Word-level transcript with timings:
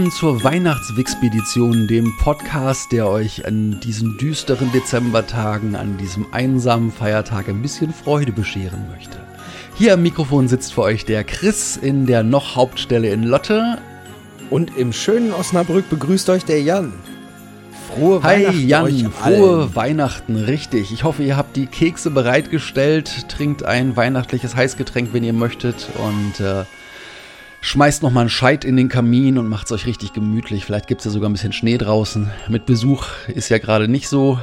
Willkommen 0.00 0.16
zur 0.16 0.44
Weihnachtswixpedition, 0.44 1.86
dem 1.86 2.16
Podcast, 2.16 2.90
der 2.90 3.06
euch 3.06 3.44
an 3.44 3.80
diesen 3.80 4.16
düsteren 4.16 4.72
Dezembertagen, 4.72 5.76
an 5.76 5.98
diesem 5.98 6.24
einsamen 6.32 6.90
Feiertag 6.90 7.50
ein 7.50 7.60
bisschen 7.60 7.92
Freude 7.92 8.32
bescheren 8.32 8.88
möchte. 8.90 9.18
Hier 9.74 9.92
am 9.92 10.02
Mikrofon 10.02 10.48
sitzt 10.48 10.72
für 10.72 10.80
euch 10.80 11.04
der 11.04 11.22
Chris 11.22 11.76
in 11.76 12.06
der 12.06 12.22
noch 12.22 12.56
Hauptstelle 12.56 13.10
in 13.10 13.24
Lotte. 13.24 13.76
Und 14.48 14.74
im 14.78 14.94
schönen 14.94 15.34
Osnabrück 15.34 15.90
begrüßt 15.90 16.30
euch 16.30 16.46
der 16.46 16.62
Jan. 16.62 16.94
Frohe 17.92 18.22
Hi 18.22 18.44
Weihnachten 18.44 18.68
Jan, 18.68 18.84
euch 18.84 19.04
frohe 19.04 19.58
allen. 19.58 19.76
Weihnachten, 19.76 20.36
richtig. 20.36 20.92
Ich 20.92 21.04
hoffe, 21.04 21.24
ihr 21.24 21.36
habt 21.36 21.56
die 21.56 21.66
Kekse 21.66 22.10
bereitgestellt, 22.10 23.28
trinkt 23.28 23.64
ein 23.64 23.96
weihnachtliches 23.96 24.56
Heißgetränk, 24.56 25.10
wenn 25.12 25.24
ihr 25.24 25.34
möchtet 25.34 25.88
und 25.98 26.40
äh, 26.40 26.64
schmeißt 27.60 28.02
noch 28.02 28.10
mal 28.10 28.22
einen 28.22 28.30
Scheit 28.30 28.64
in 28.64 28.76
den 28.76 28.88
Kamin 28.88 29.38
und 29.38 29.48
macht's 29.48 29.72
euch 29.72 29.86
richtig 29.86 30.12
gemütlich. 30.12 30.64
Vielleicht 30.64 30.86
gibt's 30.86 31.04
ja 31.04 31.10
sogar 31.10 31.28
ein 31.28 31.32
bisschen 31.32 31.52
Schnee 31.52 31.78
draußen. 31.78 32.30
Mit 32.48 32.66
Besuch 32.66 33.06
ist 33.28 33.48
ja 33.48 33.58
gerade 33.58 33.88
nicht 33.88 34.08
so 34.08 34.38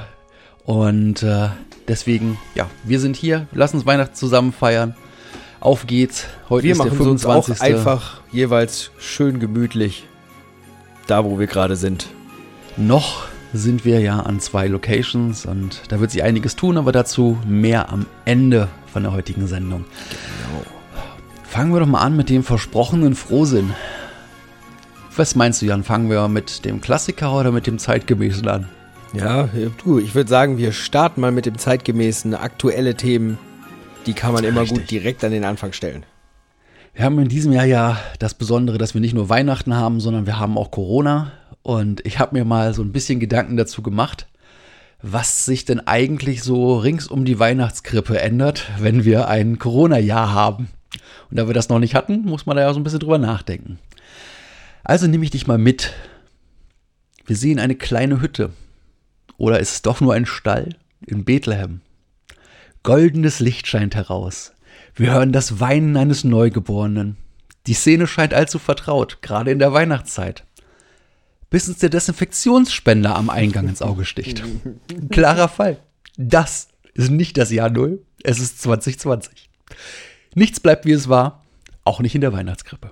und 0.65 1.23
äh, 1.23 1.49
deswegen, 1.87 2.37
ja, 2.55 2.69
wir 2.83 2.99
sind 2.99 3.15
hier, 3.15 3.47
lasst 3.53 3.73
uns 3.73 3.85
Weihnachten 3.85 4.15
zusammen 4.15 4.53
feiern. 4.53 4.95
Auf 5.59 5.87
geht's. 5.87 6.25
Heute 6.49 6.65
Wir 6.65 6.73
ist 6.73 6.83
der 6.83 6.87
machen 6.87 7.01
es 7.01 7.07
uns 7.07 7.25
auch 7.25 7.45
25. 7.45 7.61
einfach 7.61 8.21
jeweils 8.31 8.91
schön 8.99 9.39
gemütlich 9.39 10.05
da, 11.07 11.25
wo 11.25 11.39
wir 11.39 11.47
gerade 11.47 11.75
sind. 11.75 12.07
Noch 12.75 13.25
sind 13.53 13.85
wir 13.85 14.01
ja 14.01 14.19
an 14.19 14.39
zwei 14.39 14.67
Locations 14.67 15.45
und 15.45 15.81
da 15.87 15.99
wird 15.99 16.11
sich 16.11 16.21
einiges 16.21 16.55
tun, 16.55 16.77
aber 16.77 16.91
dazu 16.91 17.39
mehr 17.47 17.89
am 17.89 18.05
Ende 18.25 18.67
von 18.91 19.03
der 19.03 19.13
heutigen 19.13 19.47
Sendung. 19.47 19.85
Fangen 21.47 21.73
wir 21.73 21.79
doch 21.79 21.87
mal 21.87 22.01
an 22.01 22.15
mit 22.15 22.29
dem 22.29 22.43
versprochenen 22.43 23.15
Frohsinn. 23.15 23.73
Was 25.15 25.33
meinst 25.35 25.61
du, 25.61 25.65
Jan? 25.65 25.83
Fangen 25.83 26.09
wir 26.09 26.27
mit 26.27 26.65
dem 26.65 26.81
Klassiker 26.81 27.33
oder 27.33 27.51
mit 27.51 27.65
dem 27.65 27.79
zeitgemäßen 27.79 28.47
an? 28.47 28.67
Ja, 29.13 29.49
du, 29.83 29.97
ich 29.97 30.13
würde 30.13 30.29
sagen, 30.29 30.57
wir 30.57 30.71
starten 30.73 31.21
mal 31.21 31.31
mit 31.31 31.45
dem 31.45 31.57
zeitgemäßen, 31.57 32.35
aktuelle 32.35 32.95
Themen. 32.95 33.39
Die 34.05 34.13
kann 34.13 34.33
man 34.33 34.43
immer 34.43 34.61
Richtig. 34.61 34.77
gut 34.77 34.91
direkt 34.91 35.23
an 35.23 35.31
den 35.31 35.45
Anfang 35.45 35.73
stellen. 35.73 36.05
Wir 36.93 37.05
haben 37.05 37.17
in 37.17 37.29
diesem 37.29 37.53
Jahr 37.53 37.65
ja 37.65 37.97
das 38.19 38.33
Besondere, 38.33 38.77
dass 38.77 38.93
wir 38.93 39.01
nicht 39.01 39.15
nur 39.15 39.29
Weihnachten 39.29 39.73
haben, 39.73 39.99
sondern 39.99 40.25
wir 40.25 40.39
haben 40.39 40.57
auch 40.57 40.69
Corona. 40.69 41.31
Und 41.63 42.05
ich 42.05 42.19
habe 42.19 42.35
mir 42.35 42.45
mal 42.45 42.73
so 42.73 42.83
ein 42.83 42.91
bisschen 42.91 43.19
Gedanken 43.19 43.57
dazu 43.57 43.81
gemacht, 43.81 44.27
was 45.01 45.45
sich 45.45 45.65
denn 45.65 45.85
eigentlich 45.87 46.43
so 46.43 46.77
rings 46.77 47.07
um 47.07 47.23
die 47.23 47.39
Weihnachtskrippe 47.39 48.19
ändert, 48.19 48.69
wenn 48.79 49.05
wir 49.05 49.27
ein 49.27 49.57
Corona-Jahr 49.57 50.33
haben. 50.33 50.69
Und 51.29 51.37
da 51.37 51.47
wir 51.47 51.53
das 51.53 51.69
noch 51.69 51.79
nicht 51.79 51.95
hatten, 51.95 52.21
muss 52.21 52.45
man 52.45 52.57
da 52.57 52.63
ja 52.63 52.73
so 52.73 52.79
ein 52.79 52.83
bisschen 52.83 52.99
drüber 52.99 53.17
nachdenken. 53.17 53.79
Also 54.83 55.07
nehme 55.07 55.23
ich 55.23 55.31
dich 55.31 55.47
mal 55.47 55.57
mit. 55.57 55.93
Wir 57.25 57.35
sehen 57.35 57.59
eine 57.59 57.75
kleine 57.75 58.21
Hütte. 58.21 58.51
Oder 59.37 59.59
ist 59.59 59.71
es 59.71 59.81
doch 59.81 60.01
nur 60.01 60.13
ein 60.13 60.25
Stall 60.25 60.69
in 61.05 61.25
Bethlehem? 61.25 61.81
Goldenes 62.83 63.39
Licht 63.39 63.67
scheint 63.67 63.95
heraus. 63.95 64.53
Wir 64.95 65.11
hören 65.11 65.31
das 65.31 65.59
Weinen 65.59 65.97
eines 65.97 66.23
Neugeborenen. 66.23 67.17
Die 67.67 67.73
Szene 67.73 68.07
scheint 68.07 68.33
allzu 68.33 68.59
vertraut, 68.59 69.21
gerade 69.21 69.51
in 69.51 69.59
der 69.59 69.73
Weihnachtszeit. 69.73 70.45
Bis 71.49 71.67
uns 71.67 71.79
der 71.79 71.89
Desinfektionsspender 71.89 73.15
am 73.15 73.29
Eingang 73.29 73.67
ins 73.67 73.81
Auge 73.81 74.05
sticht. 74.05 74.43
Klarer 75.09 75.49
Fall. 75.49 75.77
Das 76.17 76.69
ist 76.93 77.11
nicht 77.11 77.37
das 77.37 77.51
Jahr 77.51 77.69
Null, 77.69 78.01
es 78.23 78.39
ist 78.39 78.61
2020. 78.61 79.49
Nichts 80.37 80.59
bleibt 80.59 80.85
wie 80.85 80.91
es 80.91 81.09
war, 81.09 81.43
auch 81.83 81.99
nicht 81.99 82.13
in 82.13 82.21
der 82.21 82.31
Weihnachtskrippe. 82.31 82.91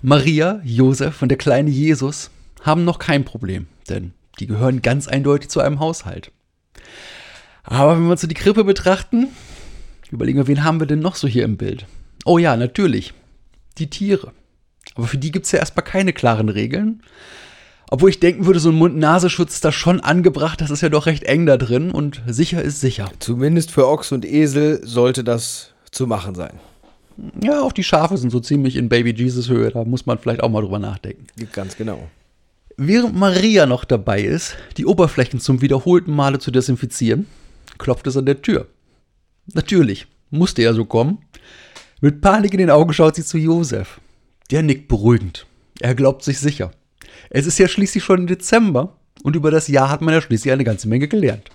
Maria, 0.00 0.60
Josef 0.62 1.22
und 1.22 1.28
der 1.28 1.38
kleine 1.38 1.70
Jesus 1.70 2.30
haben 2.62 2.84
noch 2.84 3.00
kein 3.00 3.24
Problem, 3.24 3.66
denn 3.88 4.12
die 4.38 4.46
gehören 4.46 4.80
ganz 4.80 5.08
eindeutig 5.08 5.50
zu 5.50 5.58
einem 5.58 5.80
Haushalt. 5.80 6.30
Aber 7.64 7.96
wenn 7.96 8.04
wir 8.04 8.12
uns 8.12 8.20
so 8.20 8.28
die 8.28 8.34
Krippe 8.34 8.62
betrachten, 8.62 9.26
überlegen 10.12 10.38
wir, 10.38 10.46
wen 10.46 10.62
haben 10.62 10.78
wir 10.78 10.86
denn 10.86 11.00
noch 11.00 11.16
so 11.16 11.26
hier 11.26 11.44
im 11.44 11.56
Bild? 11.56 11.86
Oh 12.24 12.38
ja, 12.38 12.56
natürlich, 12.56 13.12
die 13.78 13.90
Tiere. 13.90 14.30
Aber 14.94 15.08
für 15.08 15.18
die 15.18 15.32
gibt 15.32 15.46
es 15.46 15.52
ja 15.52 15.58
erstmal 15.58 15.84
keine 15.84 16.12
klaren 16.12 16.48
Regeln. 16.48 17.02
Obwohl 17.90 18.10
ich 18.10 18.20
denken 18.20 18.46
würde, 18.46 18.60
so 18.60 18.68
ein 18.68 18.76
Mund-Nasenschutz 18.76 19.54
ist 19.54 19.64
da 19.64 19.72
schon 19.72 19.98
angebracht, 19.98 20.60
das 20.60 20.70
ist 20.70 20.80
ja 20.80 20.90
doch 20.90 21.06
recht 21.06 21.24
eng 21.24 21.44
da 21.44 21.56
drin 21.56 21.90
und 21.90 22.22
sicher 22.28 22.62
ist 22.62 22.80
sicher. 22.80 23.10
Zumindest 23.18 23.72
für 23.72 23.88
Ochs 23.88 24.12
und 24.12 24.24
Esel 24.24 24.80
sollte 24.86 25.24
das 25.24 25.69
zu 25.90 26.06
machen 26.06 26.34
sein. 26.34 26.58
Ja, 27.42 27.60
auch 27.62 27.72
die 27.72 27.84
Schafe 27.84 28.16
sind 28.16 28.30
so 28.30 28.40
ziemlich 28.40 28.76
in 28.76 28.88
Baby 28.88 29.12
Jesus 29.12 29.48
Höhe, 29.48 29.70
da 29.70 29.84
muss 29.84 30.06
man 30.06 30.18
vielleicht 30.18 30.42
auch 30.42 30.48
mal 30.48 30.62
drüber 30.62 30.78
nachdenken. 30.78 31.26
Ganz 31.52 31.76
genau. 31.76 32.08
Während 32.76 33.14
Maria 33.14 33.66
noch 33.66 33.84
dabei 33.84 34.22
ist, 34.22 34.56
die 34.78 34.86
Oberflächen 34.86 35.38
zum 35.38 35.60
wiederholten 35.60 36.12
Male 36.12 36.38
zu 36.38 36.50
desinfizieren, 36.50 37.26
klopft 37.76 38.06
es 38.06 38.16
an 38.16 38.24
der 38.26 38.40
Tür. 38.40 38.68
Natürlich, 39.52 40.06
musste 40.30 40.62
ja 40.62 40.72
so 40.72 40.84
kommen. 40.84 41.18
Mit 42.00 42.22
Panik 42.22 42.52
in 42.52 42.58
den 42.58 42.70
Augen 42.70 42.92
schaut 42.94 43.16
sie 43.16 43.24
zu 43.24 43.36
Josef. 43.36 44.00
Der 44.50 44.62
nickt 44.62 44.88
beruhigend. 44.88 45.46
Er 45.80 45.94
glaubt 45.94 46.22
sich 46.24 46.38
sicher. 46.38 46.70
Es 47.28 47.46
ist 47.46 47.58
ja 47.58 47.68
schließlich 47.68 48.02
schon 48.02 48.26
Dezember 48.26 48.96
und 49.22 49.36
über 49.36 49.50
das 49.50 49.68
Jahr 49.68 49.90
hat 49.90 50.00
man 50.00 50.14
ja 50.14 50.22
schließlich 50.22 50.52
eine 50.52 50.64
ganze 50.64 50.88
Menge 50.88 51.08
gelernt. 51.08 51.50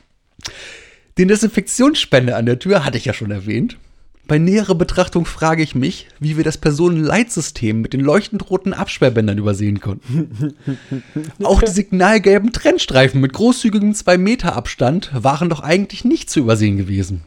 Den 1.18 1.28
Desinfektionsspender 1.28 2.38
an 2.38 2.46
der 2.46 2.60
Tür 2.60 2.86
hatte 2.86 2.98
ich 2.98 3.06
ja 3.06 3.14
schon 3.14 3.32
erwähnt. 3.32 3.78
Bei 4.28 4.40
näherer 4.40 4.74
Betrachtung 4.74 5.26
frage 5.26 5.62
ich 5.62 5.76
mich, 5.76 6.08
wie 6.20 6.36
wir 6.36 6.44
das 6.44 6.58
Personenleitsystem 6.58 7.82
mit 7.82 7.94
den 7.94 8.00
leuchtend 8.00 8.50
roten 8.50 8.74
Absperrbändern 8.74 9.38
übersehen 9.38 9.80
konnten. 9.80 10.56
Auch 11.44 11.62
die 11.62 11.72
signalgelben 11.72 12.52
Trennstreifen 12.52 13.22
mit 13.22 13.34
großzügigem 13.34 13.94
2 13.94 14.18
Meter 14.18 14.56
Abstand 14.56 15.12
waren 15.14 15.50
doch 15.50 15.60
eigentlich 15.60 16.06
nicht 16.06 16.32
zu 16.32 16.40
übersehen 16.40 16.78
gewesen. 16.78 17.24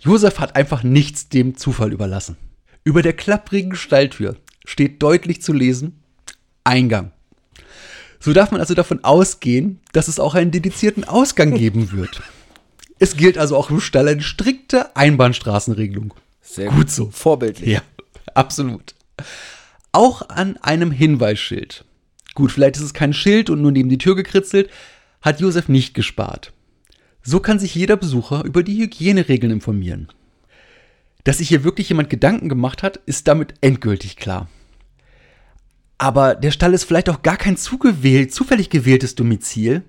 Josef 0.00 0.40
hat 0.40 0.56
einfach 0.56 0.82
nichts 0.82 1.28
dem 1.28 1.56
Zufall 1.56 1.92
überlassen. 1.92 2.36
Über 2.82 3.02
der 3.02 3.12
klapprigen 3.12 3.76
Stalltür 3.76 4.36
steht 4.64 5.02
deutlich 5.02 5.40
zu 5.40 5.52
lesen 5.52 6.00
Eingang. 6.64 7.12
So 8.18 8.32
darf 8.32 8.50
man 8.50 8.60
also 8.60 8.74
davon 8.74 9.04
ausgehen, 9.04 9.78
dass 9.92 10.08
es 10.08 10.18
auch 10.18 10.34
einen 10.34 10.50
dedizierten 10.50 11.04
Ausgang 11.04 11.54
geben 11.54 11.92
wird. 11.92 12.22
Es 12.98 13.16
gilt 13.16 13.38
also 13.38 13.56
auch 13.56 13.70
im 13.70 13.80
Stall 13.80 14.08
eine 14.08 14.22
strikte 14.22 14.96
Einbahnstraßenregelung. 14.96 16.14
Sehr 16.40 16.70
Gut 16.70 16.90
so. 16.90 17.10
Vorbildlich. 17.10 17.70
Ja, 17.70 17.82
absolut. 18.34 18.94
Auch 19.92 20.28
an 20.28 20.56
einem 20.58 20.90
Hinweisschild. 20.90 21.84
Gut, 22.34 22.52
vielleicht 22.52 22.76
ist 22.76 22.82
es 22.82 22.94
kein 22.94 23.12
Schild 23.12 23.50
und 23.50 23.62
nur 23.62 23.72
neben 23.72 23.88
die 23.88 23.98
Tür 23.98 24.14
gekritzelt, 24.14 24.70
hat 25.22 25.40
Josef 25.40 25.68
nicht 25.68 25.94
gespart. 25.94 26.52
So 27.22 27.40
kann 27.40 27.58
sich 27.58 27.74
jeder 27.74 27.96
Besucher 27.96 28.44
über 28.44 28.62
die 28.62 28.78
Hygieneregeln 28.78 29.52
informieren. 29.52 30.08
Dass 31.24 31.38
sich 31.38 31.48
hier 31.48 31.64
wirklich 31.64 31.88
jemand 31.88 32.10
Gedanken 32.10 32.48
gemacht 32.48 32.82
hat, 32.82 32.98
ist 33.06 33.28
damit 33.28 33.54
endgültig 33.60 34.16
klar. 34.16 34.48
Aber 35.98 36.36
der 36.36 36.52
Stall 36.52 36.74
ist 36.74 36.84
vielleicht 36.84 37.10
auch 37.10 37.22
gar 37.22 37.36
kein 37.36 37.56
zugewählt, 37.56 38.32
zufällig 38.32 38.70
gewähltes 38.70 39.16
Domizil, 39.16 39.82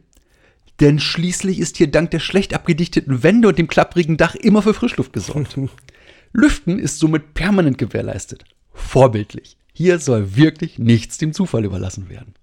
denn 0.79 0.99
schließlich 0.99 1.59
ist 1.59 1.77
hier 1.77 1.91
dank 1.91 2.11
der 2.11 2.19
schlecht 2.19 2.53
abgedichteten 2.53 3.23
Wände 3.23 3.47
und 3.49 3.57
dem 3.57 3.67
klapprigen 3.67 4.17
Dach 4.17 4.35
immer 4.35 4.61
für 4.61 4.73
Frischluft 4.73 5.13
gesorgt. 5.13 5.57
Lüften 6.33 6.79
ist 6.79 6.99
somit 6.99 7.33
permanent 7.33 7.77
gewährleistet. 7.77 8.45
Vorbildlich. 8.73 9.57
Hier 9.73 9.99
soll 9.99 10.35
wirklich 10.35 10.79
nichts 10.79 11.17
dem 11.17 11.33
Zufall 11.33 11.65
überlassen 11.65 12.09
werden. 12.09 12.35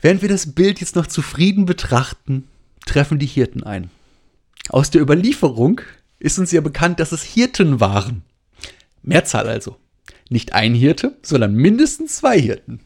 Während 0.00 0.22
wir 0.22 0.28
das 0.28 0.54
Bild 0.54 0.80
jetzt 0.80 0.96
noch 0.96 1.06
zufrieden 1.06 1.66
betrachten, 1.66 2.46
treffen 2.86 3.18
die 3.18 3.26
Hirten 3.26 3.64
ein. 3.64 3.90
Aus 4.68 4.90
der 4.90 5.02
Überlieferung 5.02 5.80
ist 6.18 6.38
uns 6.38 6.52
ja 6.52 6.60
bekannt, 6.60 7.00
dass 7.00 7.12
es 7.12 7.22
Hirten 7.22 7.80
waren. 7.80 8.22
Mehrzahl 9.02 9.48
also. 9.48 9.76
Nicht 10.30 10.52
ein 10.52 10.74
Hirte, 10.74 11.16
sondern 11.22 11.54
mindestens 11.54 12.16
zwei 12.16 12.38
Hirten. 12.38 12.80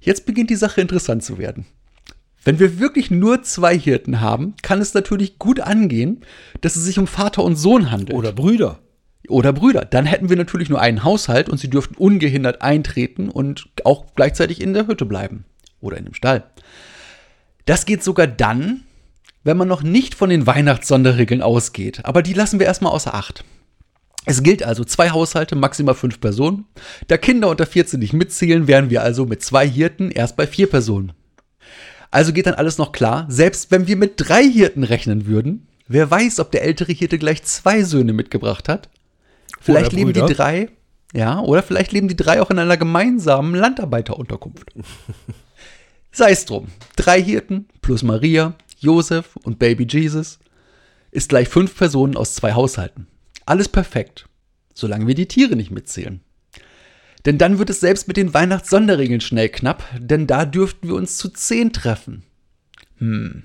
Jetzt 0.00 0.26
beginnt 0.26 0.50
die 0.50 0.56
Sache 0.56 0.80
interessant 0.80 1.22
zu 1.22 1.38
werden. 1.38 1.66
Wenn 2.44 2.58
wir 2.58 2.80
wirklich 2.80 3.10
nur 3.10 3.42
zwei 3.42 3.78
Hirten 3.78 4.20
haben, 4.20 4.54
kann 4.62 4.80
es 4.80 4.94
natürlich 4.94 5.38
gut 5.38 5.60
angehen, 5.60 6.24
dass 6.60 6.74
es 6.76 6.84
sich 6.84 6.98
um 6.98 7.06
Vater 7.06 7.44
und 7.44 7.56
Sohn 7.56 7.90
handelt. 7.90 8.18
Oder 8.18 8.32
Brüder. 8.32 8.80
Oder 9.28 9.52
Brüder. 9.52 9.84
Dann 9.84 10.06
hätten 10.06 10.28
wir 10.28 10.36
natürlich 10.36 10.68
nur 10.68 10.80
einen 10.80 11.04
Haushalt 11.04 11.48
und 11.48 11.58
sie 11.58 11.70
dürften 11.70 11.94
ungehindert 11.94 12.62
eintreten 12.62 13.28
und 13.28 13.66
auch 13.84 14.06
gleichzeitig 14.16 14.60
in 14.60 14.74
der 14.74 14.88
Hütte 14.88 15.06
bleiben. 15.06 15.44
Oder 15.80 15.98
in 15.98 16.04
dem 16.04 16.14
Stall. 16.14 16.44
Das 17.64 17.86
geht 17.86 18.02
sogar 18.02 18.26
dann, 18.26 18.82
wenn 19.44 19.56
man 19.56 19.68
noch 19.68 19.84
nicht 19.84 20.16
von 20.16 20.30
den 20.30 20.46
Weihnachtssonderregeln 20.46 21.42
ausgeht. 21.42 22.04
Aber 22.04 22.22
die 22.22 22.34
lassen 22.34 22.58
wir 22.58 22.66
erstmal 22.66 22.92
außer 22.92 23.14
Acht. 23.14 23.44
Es 24.24 24.42
gilt 24.42 24.62
also 24.62 24.84
zwei 24.84 25.10
Haushalte, 25.10 25.56
maximal 25.56 25.94
fünf 25.94 26.20
Personen. 26.20 26.66
Da 27.08 27.16
Kinder 27.16 27.48
unter 27.48 27.66
14 27.66 28.00
nicht 28.00 28.12
mitzählen, 28.12 28.66
wären 28.66 28.90
wir 28.90 29.02
also 29.02 29.26
mit 29.26 29.42
zwei 29.42 29.68
Hirten 29.68 30.10
erst 30.10 30.36
bei 30.36 30.46
vier 30.46 30.68
Personen. 30.68 31.12
Also 32.12 32.34
geht 32.34 32.46
dann 32.46 32.54
alles 32.54 32.76
noch 32.76 32.92
klar, 32.92 33.24
selbst 33.30 33.70
wenn 33.70 33.86
wir 33.86 33.96
mit 33.96 34.14
drei 34.16 34.44
Hirten 34.44 34.84
rechnen 34.84 35.26
würden. 35.26 35.66
Wer 35.88 36.10
weiß, 36.10 36.40
ob 36.40 36.52
der 36.52 36.62
ältere 36.62 36.92
Hirte 36.92 37.18
gleich 37.18 37.42
zwei 37.42 37.82
Söhne 37.82 38.12
mitgebracht 38.12 38.68
hat. 38.68 38.90
Vielleicht 39.60 39.92
leben 39.92 40.12
die 40.12 40.20
drei, 40.20 40.68
ja, 41.14 41.40
oder 41.40 41.62
vielleicht 41.62 41.90
leben 41.90 42.08
die 42.08 42.16
drei 42.16 42.42
auch 42.42 42.50
in 42.50 42.58
einer 42.58 42.76
gemeinsamen 42.76 43.54
Landarbeiterunterkunft. 43.54 44.72
Sei 46.12 46.32
es 46.32 46.44
drum. 46.44 46.68
Drei 46.96 47.22
Hirten 47.22 47.66
plus 47.80 48.02
Maria, 48.02 48.54
Josef 48.78 49.36
und 49.42 49.58
Baby 49.58 49.86
Jesus 49.88 50.38
ist 51.12 51.30
gleich 51.30 51.48
fünf 51.48 51.74
Personen 51.74 52.16
aus 52.16 52.34
zwei 52.34 52.52
Haushalten. 52.52 53.06
Alles 53.46 53.68
perfekt, 53.68 54.28
solange 54.74 55.06
wir 55.06 55.14
die 55.14 55.28
Tiere 55.28 55.56
nicht 55.56 55.70
mitzählen. 55.70 56.20
Denn 57.24 57.38
dann 57.38 57.58
wird 57.58 57.70
es 57.70 57.80
selbst 57.80 58.08
mit 58.08 58.16
den 58.16 58.34
Weihnachtssonderregeln 58.34 59.20
schnell 59.20 59.48
knapp, 59.48 59.84
denn 59.98 60.26
da 60.26 60.44
dürften 60.44 60.88
wir 60.88 60.96
uns 60.96 61.16
zu 61.16 61.28
zehn 61.28 61.72
treffen. 61.72 62.24
Hm. 62.98 63.44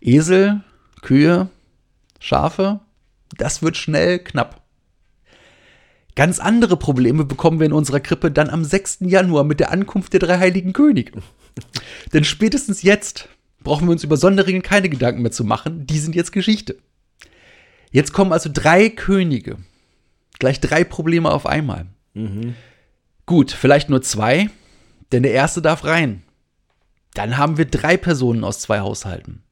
Esel, 0.00 0.62
Kühe, 1.02 1.48
Schafe, 2.18 2.80
das 3.36 3.62
wird 3.62 3.76
schnell 3.76 4.18
knapp. 4.18 4.62
Ganz 6.16 6.38
andere 6.38 6.76
Probleme 6.76 7.24
bekommen 7.24 7.58
wir 7.58 7.66
in 7.66 7.72
unserer 7.72 8.00
Krippe 8.00 8.30
dann 8.30 8.48
am 8.48 8.64
6. 8.64 8.98
Januar 9.00 9.44
mit 9.44 9.60
der 9.60 9.72
Ankunft 9.72 10.12
der 10.12 10.20
drei 10.20 10.38
heiligen 10.38 10.72
Könige. 10.72 11.20
Denn 12.12 12.24
spätestens 12.24 12.82
jetzt 12.82 13.28
brauchen 13.62 13.88
wir 13.88 13.92
uns 13.92 14.04
über 14.04 14.16
Sonderregeln 14.16 14.62
keine 14.62 14.88
Gedanken 14.88 15.22
mehr 15.22 15.32
zu 15.32 15.44
machen, 15.44 15.86
die 15.86 15.98
sind 15.98 16.14
jetzt 16.14 16.32
Geschichte. 16.32 16.76
Jetzt 17.90 18.12
kommen 18.12 18.32
also 18.32 18.50
drei 18.52 18.88
Könige. 18.90 19.56
Gleich 20.38 20.60
drei 20.60 20.84
Probleme 20.84 21.30
auf 21.30 21.46
einmal. 21.46 21.86
Gut, 23.26 23.52
vielleicht 23.52 23.88
nur 23.88 24.02
zwei, 24.02 24.50
denn 25.12 25.22
der 25.22 25.32
erste 25.32 25.62
darf 25.62 25.84
rein. 25.84 26.22
Dann 27.14 27.38
haben 27.38 27.56
wir 27.56 27.64
drei 27.64 27.96
Personen 27.96 28.44
aus 28.44 28.60
zwei 28.60 28.80
Haushalten. 28.80 29.42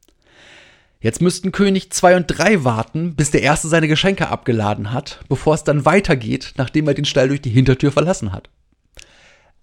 Jetzt 1.00 1.20
müssten 1.20 1.50
König 1.50 1.92
2 1.92 2.16
und 2.16 2.26
3 2.28 2.62
warten, 2.62 3.16
bis 3.16 3.32
der 3.32 3.42
erste 3.42 3.66
seine 3.66 3.88
Geschenke 3.88 4.28
abgeladen 4.28 4.92
hat, 4.92 5.19
bevor 5.28 5.54
es 5.54 5.64
dann 5.64 5.84
weitergeht, 5.84 6.54
nachdem 6.58 6.86
er 6.86 6.94
den 6.94 7.04
Stall 7.04 7.26
durch 7.26 7.42
die 7.42 7.50
Hintertür 7.50 7.90
verlassen 7.90 8.32
hat. 8.32 8.50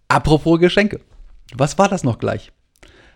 Apropos 0.09 0.59
Geschenke. 0.59 0.99
Was 1.55 1.77
war 1.77 1.87
das 1.87 2.03
noch 2.03 2.19
gleich? 2.19 2.51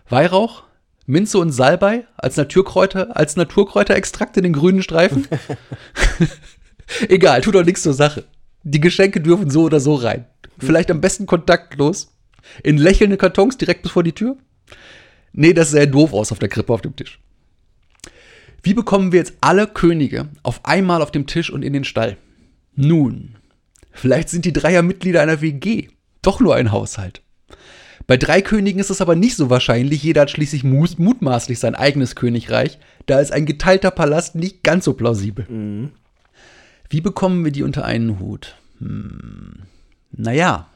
Weihrauch, 0.08 0.62
Minze 1.04 1.38
und 1.38 1.52
Salbei 1.52 2.06
als 2.16 2.38
Naturkräuter, 2.38 3.14
als 3.14 3.36
Naturkräuterextrakt 3.36 4.38
in 4.38 4.44
den 4.44 4.54
grünen 4.54 4.82
Streifen? 4.82 5.28
Egal, 7.08 7.42
tut 7.42 7.54
doch 7.54 7.64
nichts 7.64 7.82
zur 7.82 7.94
Sache. 7.94 8.24
Die 8.62 8.80
Geschenke 8.80 9.20
dürfen 9.20 9.50
so 9.50 9.64
oder 9.64 9.80
so 9.80 9.94
rein. 9.96 10.26
Vielleicht 10.58 10.90
am 10.90 11.00
besten 11.00 11.26
kontaktlos. 11.26 12.16
In 12.62 12.78
lächelnde 12.78 13.16
Kartons 13.16 13.56
direkt 13.56 13.82
bis 13.82 13.92
vor 13.92 14.02
die 14.02 14.12
Tür? 14.12 14.36
Nee, 15.32 15.52
das 15.52 15.70
sähe 15.70 15.88
doof 15.88 16.12
aus 16.12 16.30
auf 16.30 16.38
der 16.38 16.48
Krippe 16.48 16.72
auf 16.72 16.82
dem 16.82 16.94
Tisch. 16.94 17.18
Wie 18.62 18.74
bekommen 18.74 19.12
wir 19.12 19.18
jetzt 19.18 19.34
alle 19.40 19.66
Könige 19.66 20.28
auf 20.42 20.64
einmal 20.64 21.02
auf 21.02 21.10
dem 21.10 21.26
Tisch 21.26 21.50
und 21.50 21.62
in 21.62 21.72
den 21.72 21.84
Stall? 21.84 22.16
Nun, 22.74 23.36
vielleicht 23.92 24.28
sind 24.28 24.44
die 24.44 24.52
Dreier 24.52 24.82
Mitglieder 24.82 25.20
einer 25.22 25.40
WG. 25.40 25.88
Doch 26.22 26.40
nur 26.40 26.54
ein 26.54 26.72
Haushalt. 26.72 27.20
Bei 28.06 28.16
drei 28.16 28.42
Königen 28.42 28.80
ist 28.80 28.90
es 28.90 29.00
aber 29.00 29.16
nicht 29.16 29.36
so 29.36 29.50
wahrscheinlich, 29.50 30.02
jeder 30.02 30.22
hat 30.22 30.30
schließlich 30.30 30.62
mutmaßlich 30.64 31.58
sein 31.58 31.74
eigenes 31.74 32.16
Königreich, 32.16 32.78
da 33.06 33.18
ist 33.18 33.32
ein 33.32 33.46
geteilter 33.46 33.90
Palast 33.90 34.34
nicht 34.34 34.62
ganz 34.62 34.84
so 34.84 34.94
plausibel. 34.94 35.46
Wie 36.90 37.00
bekommen 37.00 37.44
wir 37.44 37.52
die 37.52 37.62
unter 37.62 37.84
einen 37.84 38.18
Hut? 38.18 38.56
Hm, 38.78 39.62
naja, 40.16 40.68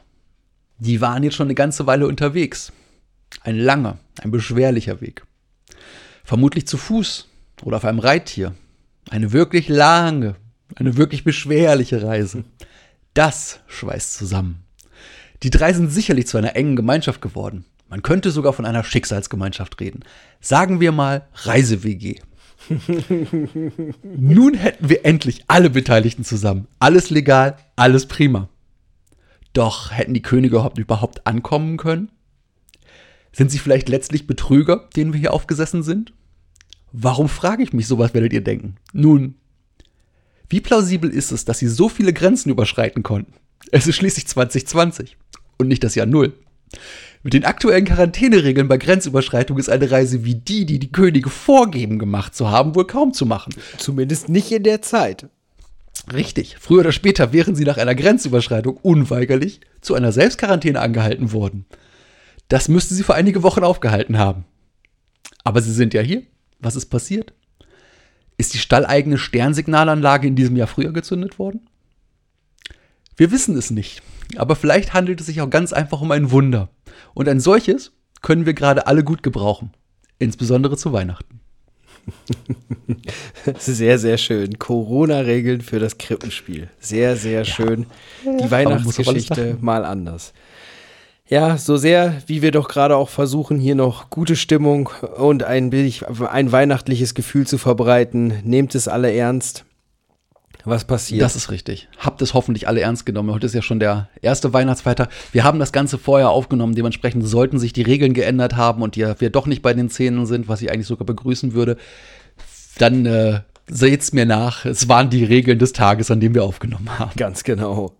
die 0.77 1.01
waren 1.01 1.23
jetzt 1.23 1.35
schon 1.35 1.47
eine 1.47 1.55
ganze 1.55 1.87
Weile 1.87 2.07
unterwegs. 2.07 2.71
Ein 3.41 3.57
langer, 3.57 3.97
ein 4.21 4.31
beschwerlicher 4.31 5.01
Weg. 5.01 5.23
Vermutlich 6.23 6.67
zu 6.67 6.77
Fuß 6.77 7.27
oder 7.63 7.77
auf 7.77 7.85
einem 7.85 7.99
Reittier. 7.99 8.53
Eine 9.09 9.31
wirklich 9.31 9.69
lange, 9.69 10.35
eine 10.75 10.97
wirklich 10.97 11.23
beschwerliche 11.23 12.03
Reise. 12.03 12.43
Das 13.13 13.59
schweißt 13.67 14.13
zusammen. 14.13 14.63
Die 15.43 15.49
drei 15.49 15.73
sind 15.73 15.89
sicherlich 15.89 16.27
zu 16.27 16.37
einer 16.37 16.55
engen 16.55 16.75
Gemeinschaft 16.75 17.21
geworden. 17.21 17.65
Man 17.87 18.03
könnte 18.03 18.31
sogar 18.31 18.53
von 18.53 18.65
einer 18.65 18.83
Schicksalsgemeinschaft 18.83 19.79
reden. 19.79 20.01
Sagen 20.41 20.79
wir 20.79 20.91
mal 20.91 21.27
Reise-WG. 21.33 22.19
Nun 24.03 24.53
hätten 24.53 24.89
wir 24.89 25.05
endlich 25.05 25.43
alle 25.47 25.69
Beteiligten 25.69 26.23
zusammen. 26.23 26.67
Alles 26.77 27.09
legal, 27.09 27.57
alles 27.75 28.05
prima. 28.05 28.49
Doch 29.53 29.91
hätten 29.91 30.13
die 30.13 30.21
Könige 30.21 30.71
überhaupt, 30.77 31.25
ankommen 31.25 31.77
können? 31.77 32.11
Sind 33.31 33.51
sie 33.51 33.59
vielleicht 33.59 33.89
letztlich 33.89 34.27
Betrüger, 34.27 34.89
denen 34.95 35.13
wir 35.13 35.19
hier 35.19 35.33
aufgesessen 35.33 35.83
sind? 35.83 36.13
Warum 36.91 37.29
frage 37.29 37.63
ich 37.63 37.73
mich 37.73 37.87
sowas, 37.87 38.13
werdet 38.13 38.33
ihr 38.33 38.43
denken? 38.43 38.75
Nun, 38.93 39.35
wie 40.49 40.61
plausibel 40.61 41.09
ist 41.09 41.31
es, 41.31 41.45
dass 41.45 41.59
sie 41.59 41.67
so 41.67 41.89
viele 41.89 42.13
Grenzen 42.13 42.49
überschreiten 42.49 43.03
konnten? 43.03 43.33
Es 43.71 43.85
ist 43.85 43.97
schließlich 43.97 44.27
2020 44.27 45.17
und 45.57 45.67
nicht 45.67 45.83
das 45.83 45.93
Jahr 45.95 46.07
Null. 46.07 46.33
Mit 47.21 47.33
den 47.33 47.45
aktuellen 47.45 47.85
Quarantäneregeln 47.85 48.67
bei 48.67 48.77
Grenzüberschreitung 48.77 49.57
ist 49.57 49.69
eine 49.69 49.91
Reise 49.91 50.23
wie 50.23 50.35
die, 50.35 50.65
die 50.65 50.79
die 50.79 50.91
Könige 50.91 51.29
vorgeben 51.29 51.99
gemacht 51.99 52.33
zu 52.33 52.49
haben, 52.49 52.75
wohl 52.75 52.87
kaum 52.87 53.13
zu 53.13 53.25
machen. 53.25 53.53
Zumindest 53.77 54.29
nicht 54.29 54.51
in 54.51 54.63
der 54.63 54.81
Zeit. 54.81 55.27
Richtig, 56.13 56.57
früher 56.59 56.81
oder 56.81 56.91
später 56.91 57.33
wären 57.33 57.55
sie 57.55 57.65
nach 57.65 57.77
einer 57.77 57.95
Grenzüberschreitung 57.95 58.77
unweigerlich 58.77 59.61
zu 59.81 59.95
einer 59.95 60.11
Selbstquarantäne 60.11 60.79
angehalten 60.79 61.31
worden. 61.31 61.65
Das 62.47 62.67
müsste 62.67 62.95
sie 62.95 63.03
für 63.03 63.15
einige 63.15 63.43
Wochen 63.43 63.63
aufgehalten 63.63 64.17
haben. 64.17 64.45
Aber 65.43 65.61
sie 65.61 65.73
sind 65.73 65.93
ja 65.93 66.01
hier. 66.01 66.23
Was 66.59 66.75
ist 66.75 66.87
passiert? 66.87 67.33
Ist 68.37 68.53
die 68.53 68.57
stalleigene 68.57 69.17
Sternsignalanlage 69.17 70.27
in 70.27 70.35
diesem 70.35 70.55
Jahr 70.55 70.67
früher 70.67 70.91
gezündet 70.91 71.39
worden? 71.39 71.69
Wir 73.15 73.31
wissen 73.31 73.57
es 73.57 73.69
nicht, 73.69 74.01
aber 74.37 74.55
vielleicht 74.55 74.93
handelt 74.93 75.19
es 75.19 75.27
sich 75.27 75.41
auch 75.41 75.49
ganz 75.49 75.73
einfach 75.73 76.01
um 76.01 76.11
ein 76.11 76.31
Wunder. 76.31 76.69
Und 77.13 77.27
ein 77.27 77.39
solches 77.39 77.91
können 78.21 78.45
wir 78.45 78.53
gerade 78.53 78.87
alle 78.87 79.03
gut 79.03 79.23
gebrauchen, 79.23 79.73
insbesondere 80.19 80.77
zu 80.77 80.93
Weihnachten. 80.93 81.38
Sehr, 83.57 83.99
sehr 83.99 84.17
schön. 84.17 84.59
Corona-Regeln 84.59 85.61
für 85.61 85.79
das 85.79 85.97
Krippenspiel. 85.97 86.69
Sehr, 86.79 87.15
sehr 87.15 87.45
schön. 87.45 87.85
Die 88.23 88.29
muss 88.29 88.35
auf 88.35 88.41
alles 88.41 88.51
Weihnachtsgeschichte 88.51 89.57
mal 89.61 89.85
anders. 89.85 90.33
Ja, 91.27 91.57
so 91.57 91.77
sehr, 91.77 92.21
wie 92.25 92.41
wir 92.41 92.51
doch 92.51 92.67
gerade 92.67 92.95
auch 92.95 93.09
versuchen, 93.09 93.59
hier 93.59 93.75
noch 93.75 94.09
gute 94.09 94.35
Stimmung 94.35 94.89
und 95.15 95.43
ein, 95.43 95.71
ein 95.71 96.51
weihnachtliches 96.51 97.13
Gefühl 97.13 97.45
zu 97.45 97.59
verbreiten, 97.59 98.33
nehmt 98.43 98.73
es 98.73 98.87
alle 98.87 99.13
ernst. 99.13 99.65
Was 100.69 100.85
passiert? 100.85 101.21
Das 101.21 101.35
ist 101.35 101.51
richtig. 101.51 101.87
Habt 101.97 102.21
es 102.21 102.33
hoffentlich 102.33 102.67
alle 102.67 102.81
ernst 102.81 103.05
genommen. 103.05 103.31
Heute 103.31 103.45
ist 103.45 103.55
ja 103.55 103.61
schon 103.61 103.79
der 103.79 104.09
erste 104.21 104.53
Weihnachtsfeiertag. 104.53 105.09
Wir 105.31 105.43
haben 105.43 105.59
das 105.59 105.71
Ganze 105.71 105.97
vorher 105.97 106.29
aufgenommen. 106.29 106.75
Dementsprechend 106.75 107.25
sollten 107.27 107.59
sich 107.59 107.73
die 107.73 107.81
Regeln 107.81 108.13
geändert 108.13 108.55
haben 108.55 108.81
und 108.81 108.95
wir 108.97 109.15
doch 109.29 109.47
nicht 109.47 109.61
bei 109.61 109.73
den 109.73 109.89
Szenen 109.89 110.25
sind, 110.25 110.47
was 110.47 110.61
ich 110.61 110.71
eigentlich 110.71 110.87
sogar 110.87 111.05
begrüßen 111.05 111.53
würde, 111.53 111.77
dann 112.77 113.05
äh, 113.05 113.41
seht's 113.67 114.13
mir 114.13 114.25
nach. 114.25 114.65
Es 114.65 114.87
waren 114.87 115.09
die 115.09 115.23
Regeln 115.23 115.59
des 115.59 115.73
Tages, 115.73 116.11
an 116.11 116.19
dem 116.19 116.33
wir 116.33 116.43
aufgenommen 116.43 116.97
haben. 116.97 117.11
Ganz 117.17 117.43
genau. 117.43 117.93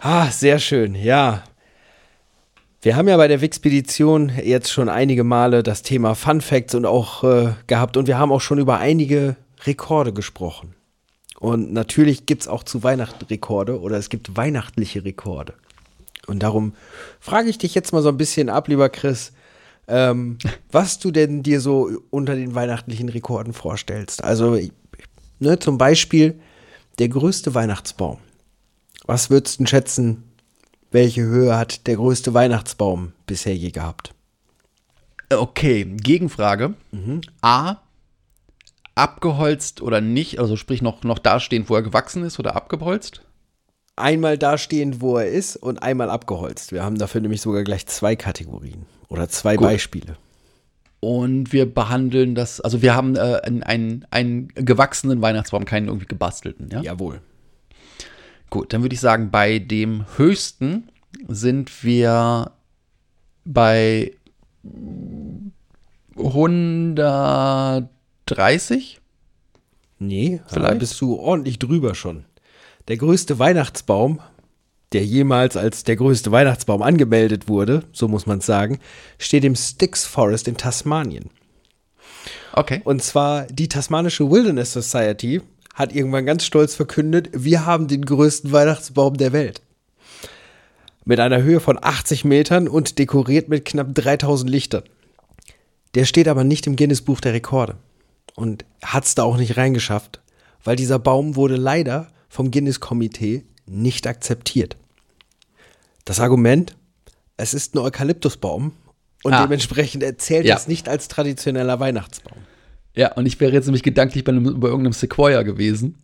Ah, 0.00 0.30
sehr 0.30 0.58
schön, 0.58 0.94
ja. 0.94 1.44
Wir 2.80 2.96
haben 2.96 3.06
ja 3.06 3.16
bei 3.16 3.28
der 3.28 3.40
Wixpedition 3.40 4.32
jetzt 4.42 4.72
schon 4.72 4.88
einige 4.88 5.22
Male 5.22 5.62
das 5.62 5.82
Thema 5.82 6.16
Fun 6.16 6.40
Facts 6.40 6.74
und 6.74 6.84
auch 6.84 7.22
äh, 7.22 7.52
gehabt 7.68 7.96
und 7.96 8.08
wir 8.08 8.18
haben 8.18 8.32
auch 8.32 8.40
schon 8.40 8.58
über 8.58 8.78
einige 8.78 9.36
Rekorde 9.64 10.12
gesprochen. 10.12 10.74
Und 11.42 11.72
natürlich 11.72 12.24
gibt 12.24 12.42
es 12.42 12.48
auch 12.48 12.62
zu 12.62 12.84
Weihnachten 12.84 13.24
Rekorde 13.24 13.80
oder 13.80 13.96
es 13.96 14.10
gibt 14.10 14.36
weihnachtliche 14.36 15.04
Rekorde. 15.04 15.54
Und 16.28 16.44
darum 16.44 16.72
frage 17.18 17.48
ich 17.48 17.58
dich 17.58 17.74
jetzt 17.74 17.92
mal 17.92 18.00
so 18.00 18.10
ein 18.10 18.16
bisschen 18.16 18.48
ab, 18.48 18.68
lieber 18.68 18.88
Chris, 18.88 19.32
ähm, 19.88 20.38
was 20.70 21.00
du 21.00 21.10
denn 21.10 21.42
dir 21.42 21.60
so 21.60 21.90
unter 22.10 22.36
den 22.36 22.54
weihnachtlichen 22.54 23.08
Rekorden 23.08 23.54
vorstellst. 23.54 24.22
Also 24.22 24.56
ne, 25.40 25.58
zum 25.58 25.78
Beispiel 25.78 26.38
der 27.00 27.08
größte 27.08 27.56
Weihnachtsbaum. 27.56 28.18
Was 29.06 29.28
würdest 29.28 29.56
du 29.56 29.64
denn 29.64 29.66
schätzen, 29.66 30.22
welche 30.92 31.22
Höhe 31.22 31.56
hat 31.58 31.88
der 31.88 31.96
größte 31.96 32.34
Weihnachtsbaum 32.34 33.14
bisher 33.26 33.56
je 33.56 33.72
gehabt? 33.72 34.14
Okay, 35.28 35.86
Gegenfrage. 35.86 36.74
A, 37.40 37.78
abgeholzt 38.94 39.80
oder 39.82 40.00
nicht, 40.00 40.38
also 40.38 40.56
sprich 40.56 40.82
noch, 40.82 41.02
noch 41.02 41.18
dastehen, 41.18 41.68
wo 41.68 41.74
er 41.74 41.82
gewachsen 41.82 42.24
ist 42.24 42.38
oder 42.38 42.56
abgeholzt? 42.56 43.22
Einmal 43.96 44.38
dastehend, 44.38 45.00
wo 45.00 45.18
er 45.18 45.28
ist 45.28 45.56
und 45.56 45.82
einmal 45.82 46.10
abgeholzt. 46.10 46.72
Wir 46.72 46.82
haben 46.82 46.98
dafür 46.98 47.20
nämlich 47.20 47.40
sogar 47.40 47.62
gleich 47.62 47.86
zwei 47.86 48.16
Kategorien 48.16 48.86
oder 49.08 49.28
zwei 49.28 49.56
Gut. 49.56 49.66
Beispiele. 49.66 50.16
Und 51.00 51.52
wir 51.52 51.72
behandeln 51.72 52.34
das, 52.34 52.60
also 52.60 52.80
wir 52.80 52.94
haben 52.94 53.16
äh, 53.16 53.40
einen, 53.42 54.06
einen, 54.10 54.48
gewachsenen 54.54 55.20
Weihnachtsbaum, 55.20 55.64
keinen 55.64 55.88
irgendwie 55.88 56.06
gebastelten, 56.06 56.68
ja? 56.70 56.80
Jawohl. 56.80 57.20
Gut, 58.50 58.72
dann 58.72 58.82
würde 58.82 58.94
ich 58.94 59.00
sagen, 59.00 59.30
bei 59.30 59.58
dem 59.58 60.04
höchsten 60.16 60.90
sind 61.26 61.82
wir 61.82 62.52
bei 63.44 64.12
130. 68.32 69.00
Nee, 69.98 70.40
da 70.48 70.54
Vielleicht? 70.54 70.78
bist 70.80 71.00
du 71.00 71.16
ordentlich 71.16 71.58
drüber 71.58 71.94
schon. 71.94 72.24
Der 72.88 72.96
größte 72.96 73.38
Weihnachtsbaum, 73.38 74.20
der 74.92 75.04
jemals 75.04 75.56
als 75.56 75.84
der 75.84 75.96
größte 75.96 76.32
Weihnachtsbaum 76.32 76.82
angemeldet 76.82 77.48
wurde, 77.48 77.84
so 77.92 78.08
muss 78.08 78.26
man 78.26 78.40
sagen, 78.40 78.80
steht 79.18 79.44
im 79.44 79.54
Styx 79.54 80.04
Forest 80.04 80.48
in 80.48 80.56
Tasmanien. 80.56 81.30
Okay. 82.52 82.82
Und 82.84 83.02
zwar 83.02 83.46
die 83.46 83.68
Tasmanische 83.68 84.30
Wilderness 84.30 84.72
Society 84.72 85.40
hat 85.74 85.94
irgendwann 85.94 86.26
ganz 86.26 86.44
stolz 86.44 86.74
verkündet, 86.74 87.30
wir 87.32 87.64
haben 87.64 87.88
den 87.88 88.04
größten 88.04 88.52
Weihnachtsbaum 88.52 89.16
der 89.16 89.32
Welt. 89.32 89.62
Mit 91.04 91.18
einer 91.18 91.42
Höhe 91.42 91.60
von 91.60 91.78
80 91.80 92.24
Metern 92.24 92.68
und 92.68 92.98
dekoriert 92.98 93.48
mit 93.48 93.64
knapp 93.64 93.94
3000 93.94 94.50
Lichtern. 94.50 94.82
Der 95.94 96.04
steht 96.04 96.28
aber 96.28 96.44
nicht 96.44 96.66
im 96.66 96.76
Guinness 96.76 97.02
Buch 97.02 97.20
der 97.20 97.32
Rekorde. 97.32 97.76
Und 98.34 98.64
hat 98.82 99.04
es 99.04 99.14
da 99.14 99.22
auch 99.24 99.36
nicht 99.36 99.56
reingeschafft, 99.56 100.20
weil 100.64 100.76
dieser 100.76 100.98
Baum 100.98 101.36
wurde 101.36 101.56
leider 101.56 102.08
vom 102.28 102.50
Guinness-Komitee 102.50 103.44
nicht 103.66 104.06
akzeptiert. 104.06 104.76
Das 106.04 106.18
Argument, 106.20 106.74
es 107.36 107.54
ist 107.54 107.74
ein 107.74 107.78
Eukalyptusbaum 107.78 108.72
und 109.22 109.32
Ah. 109.32 109.42
dementsprechend 109.42 110.02
erzählt 110.02 110.46
Ja. 110.46 110.56
es 110.56 110.66
nicht 110.66 110.88
als 110.88 111.08
traditioneller 111.08 111.78
Weihnachtsbaum. 111.78 112.38
Ja, 112.94 113.12
und 113.12 113.26
ich 113.26 113.38
wäre 113.40 113.52
jetzt 113.52 113.66
nämlich 113.66 113.82
gedanklich 113.82 114.24
bei, 114.24 114.32
einem, 114.32 114.58
bei 114.60 114.68
irgendeinem 114.68 114.92
Sequoia 114.92 115.42
gewesen. 115.42 115.96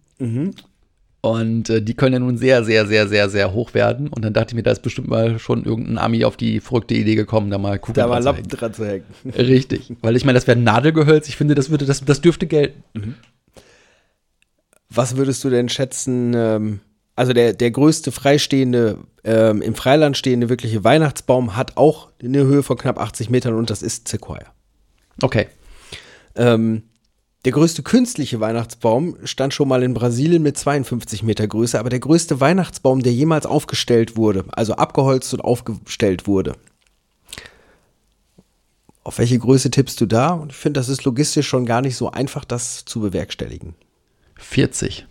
Und 1.28 1.68
äh, 1.68 1.82
die 1.82 1.94
können 1.94 2.14
ja 2.14 2.18
nun 2.20 2.38
sehr, 2.38 2.64
sehr, 2.64 2.86
sehr, 2.86 3.06
sehr, 3.06 3.28
sehr 3.28 3.52
hoch 3.52 3.74
werden. 3.74 4.08
Und 4.08 4.24
dann 4.24 4.32
dachte 4.32 4.52
ich 4.52 4.54
mir, 4.54 4.62
da 4.62 4.70
ist 4.70 4.82
bestimmt 4.82 5.08
mal 5.08 5.38
schon 5.38 5.64
irgendein 5.64 5.98
Ami 5.98 6.24
auf 6.24 6.36
die 6.36 6.60
verrückte 6.60 6.94
Idee 6.94 7.16
gekommen, 7.16 7.50
da 7.50 7.58
mal 7.58 7.78
Kugeln 7.78 8.08
Da 8.08 8.16
zu 8.16 8.24
Lappen 8.24 8.48
dran 8.48 8.72
zu 8.72 8.86
hängen. 8.86 9.04
Richtig. 9.36 9.92
Weil 10.00 10.16
ich 10.16 10.24
meine, 10.24 10.36
das 10.36 10.46
wäre 10.46 10.58
ein 10.58 10.64
Nadelgehölz. 10.64 11.28
Ich 11.28 11.36
finde, 11.36 11.54
das, 11.54 11.70
würde, 11.70 11.84
das, 11.84 12.04
das 12.04 12.20
dürfte 12.22 12.46
gelten. 12.46 12.82
Was 14.88 15.16
würdest 15.16 15.44
du 15.44 15.50
denn 15.50 15.68
schätzen? 15.68 16.32
Ähm, 16.34 16.80
also 17.14 17.32
der, 17.32 17.52
der 17.52 17.70
größte 17.72 18.10
freistehende, 18.10 18.98
ähm, 19.24 19.60
im 19.60 19.74
Freiland 19.74 20.16
stehende 20.16 20.48
wirkliche 20.48 20.82
Weihnachtsbaum 20.84 21.56
hat 21.56 21.76
auch 21.76 22.08
eine 22.22 22.44
Höhe 22.44 22.62
von 22.62 22.78
knapp 22.78 22.98
80 22.98 23.28
Metern 23.28 23.54
und 23.54 23.70
das 23.70 23.82
ist 23.82 24.08
Sequoia. 24.08 24.46
Okay. 25.20 25.48
Ähm, 26.36 26.84
der 27.48 27.54
größte 27.54 27.82
künstliche 27.82 28.40
Weihnachtsbaum 28.40 29.16
stand 29.24 29.54
schon 29.54 29.68
mal 29.68 29.82
in 29.82 29.94
Brasilien 29.94 30.42
mit 30.42 30.58
52 30.58 31.22
Meter 31.22 31.48
Größe, 31.48 31.80
aber 31.80 31.88
der 31.88 31.98
größte 31.98 32.42
Weihnachtsbaum, 32.42 33.02
der 33.02 33.14
jemals 33.14 33.46
aufgestellt 33.46 34.18
wurde, 34.18 34.44
also 34.50 34.74
abgeholzt 34.74 35.32
und 35.32 35.40
aufgestellt 35.40 36.26
wurde. 36.26 36.56
Auf 39.02 39.16
welche 39.16 39.38
Größe 39.38 39.70
tippst 39.70 39.98
du 39.98 40.04
da? 40.04 40.34
Und 40.34 40.52
ich 40.52 40.58
finde, 40.58 40.78
das 40.78 40.90
ist 40.90 41.04
logistisch 41.04 41.48
schon 41.48 41.64
gar 41.64 41.80
nicht 41.80 41.96
so 41.96 42.10
einfach, 42.10 42.44
das 42.44 42.84
zu 42.84 43.00
bewerkstelligen. 43.00 43.74
40. 44.36 45.06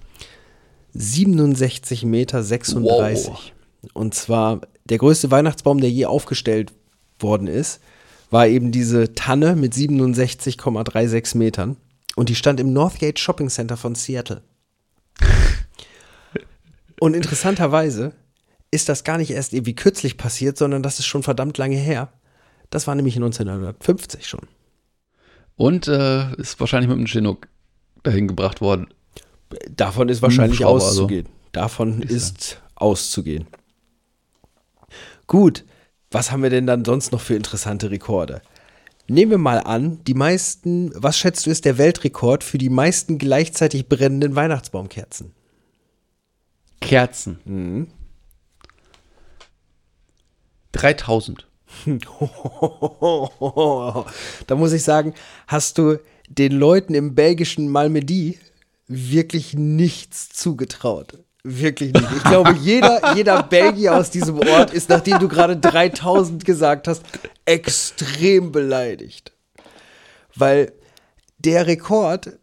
67 0.93 2.05
Meter 2.05 2.43
36. 2.43 3.29
Wow. 3.29 3.51
Und 3.93 4.13
zwar 4.13 4.61
der 4.85 4.99
größte 4.99 5.31
Weihnachtsbaum, 5.31 5.81
der 5.81 5.89
je 5.89 6.05
aufgestellt 6.05 6.71
worden 7.17 7.47
ist, 7.47 7.79
war 8.29 8.47
eben 8.47 8.71
diese 8.71 9.15
Tanne 9.15 9.55
mit 9.55 9.73
67,36 9.73 11.35
Metern. 11.35 11.77
Und 12.17 12.29
die 12.29 12.35
stand 12.35 12.59
im 12.59 12.73
Northgate 12.73 13.19
Shopping 13.19 13.47
Center 13.47 13.77
von 13.77 13.93
Seattle. 13.93 14.41
Und 16.99 17.13
interessanterweise 17.13 18.11
ist 18.71 18.89
das 18.89 19.03
gar 19.03 19.19
nicht 19.19 19.29
erst 19.29 19.53
irgendwie 19.53 19.75
kürzlich 19.75 20.17
passiert, 20.17 20.57
sondern 20.57 20.81
das 20.81 20.97
ist 20.97 21.05
schon 21.05 21.21
verdammt 21.21 21.59
lange 21.59 21.75
her. 21.75 22.11
Das 22.71 22.87
war 22.87 22.95
nämlich 22.95 23.17
1950 23.17 24.25
schon. 24.25 24.47
Und 25.57 25.87
äh, 25.87 26.33
ist 26.37 26.59
wahrscheinlich 26.59 26.89
mit 26.89 26.97
dem 26.97 27.05
Chinook 27.05 27.49
dahin 28.01 28.27
gebracht 28.27 28.61
worden. 28.61 28.87
Davon 29.69 30.09
ist 30.09 30.23
wahrscheinlich 30.23 30.65
also. 30.65 30.87
auszugehen. 30.87 31.27
Davon 31.51 32.01
ist 32.01 32.59
auszugehen. 32.73 33.45
Gut, 35.27 35.65
was 36.09 36.31
haben 36.31 36.41
wir 36.41 36.49
denn 36.49 36.65
dann 36.65 36.83
sonst 36.83 37.11
noch 37.11 37.21
für 37.21 37.35
interessante 37.35 37.91
Rekorde? 37.91 38.41
Nehmen 39.09 39.31
wir 39.31 39.37
mal 39.37 39.59
an, 39.59 40.03
die 40.03 40.13
meisten, 40.13 40.91
was 40.95 41.17
schätzt 41.17 41.45
du 41.45 41.49
ist 41.49 41.63
der 41.63 41.77
Weltrekord 41.77 42.43
für 42.43 42.57
die 42.57 42.69
meisten 42.69 43.17
gleichzeitig 43.17 43.87
brennenden 43.87 44.35
Weihnachtsbaumkerzen? 44.35 45.33
Kerzen. 46.81 47.87
3000. 50.73 51.47
da 54.47 54.55
muss 54.55 54.73
ich 54.73 54.83
sagen, 54.83 55.13
hast 55.47 55.77
du 55.77 55.99
den 56.29 56.51
Leuten 56.51 56.93
im 56.93 57.15
belgischen 57.15 57.69
Malmedy 57.69 58.37
wirklich 58.87 59.53
nichts 59.53 60.29
zugetraut. 60.29 61.19
Wirklich 61.49 61.93
nicht. 61.93 62.09
Ich 62.17 62.23
glaube, 62.23 62.53
jeder, 62.61 63.15
jeder 63.15 63.41
Belgier 63.41 63.95
aus 63.95 64.09
diesem 64.09 64.37
Ort 64.39 64.73
ist, 64.73 64.89
nachdem 64.89 65.17
du 65.19 65.29
gerade 65.29 65.55
3000 65.55 66.43
gesagt 66.43 66.89
hast, 66.89 67.03
extrem 67.45 68.51
beleidigt. 68.51 69.31
Weil 70.35 70.73
der 71.37 71.67
Rekord, 71.67 72.37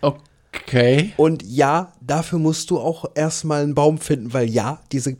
Okay. 0.01 1.13
Und 1.17 1.41
ja, 1.41 1.93
dafür 1.99 2.37
musst 2.37 2.69
du 2.69 2.79
auch 2.79 3.05
erstmal 3.15 3.63
einen 3.63 3.73
Baum 3.73 3.97
finden, 3.97 4.33
weil 4.33 4.47
ja, 4.47 4.81
diese 4.91 5.17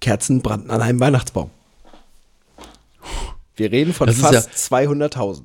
Kerzen 0.00 0.42
brannten 0.42 0.72
an 0.72 0.82
einem 0.82 0.98
Weihnachtsbaum. 0.98 1.50
Wir 3.56 3.70
reden 3.70 3.92
von 3.92 4.06
Das 4.06 4.18
fast 4.18 4.50
200.000. 4.50 5.42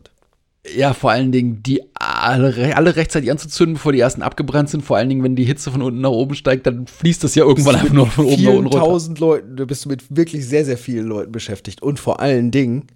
Ja, 0.76 0.94
vor 0.94 1.12
allen 1.12 1.32
Dingen, 1.32 1.64
die 1.64 1.82
alle, 1.94 2.76
alle 2.76 2.96
rechtzeitig 2.96 3.32
anzuzünden, 3.32 3.76
bevor 3.76 3.92
die 3.92 4.00
ersten 4.00 4.22
abgebrannt 4.22 4.70
sind. 4.70 4.82
Vor 4.84 4.98
allen 4.98 5.08
Dingen, 5.08 5.24
wenn 5.24 5.36
die 5.36 5.46
Hitze 5.46 5.72
von 5.72 5.82
unten 5.82 6.02
nach 6.02 6.10
oben 6.10 6.36
steigt, 6.36 6.68
dann 6.68 6.88
fließt 6.88 7.24
das 7.24 7.36
ja 7.36 7.46
irgendwann 7.46 7.76
einfach 7.76 7.94
nur 7.94 8.08
von 8.08 8.26
oben 8.26 8.44
nach 8.44 8.52
unten 8.52 8.64
runter. 8.66 8.80
tausend 8.80 9.20
Leuten, 9.20 9.56
da 9.56 9.66
bist 9.66 9.86
du 9.86 9.90
mit 9.90 10.04
wirklich 10.16 10.46
sehr, 10.46 10.66
sehr 10.66 10.78
vielen 10.78 11.08
Leuten 11.08 11.32
beschäftigt. 11.32 11.82
Und 11.82 12.00
vor 12.00 12.20
allen 12.20 12.52
Dingen, 12.52 12.88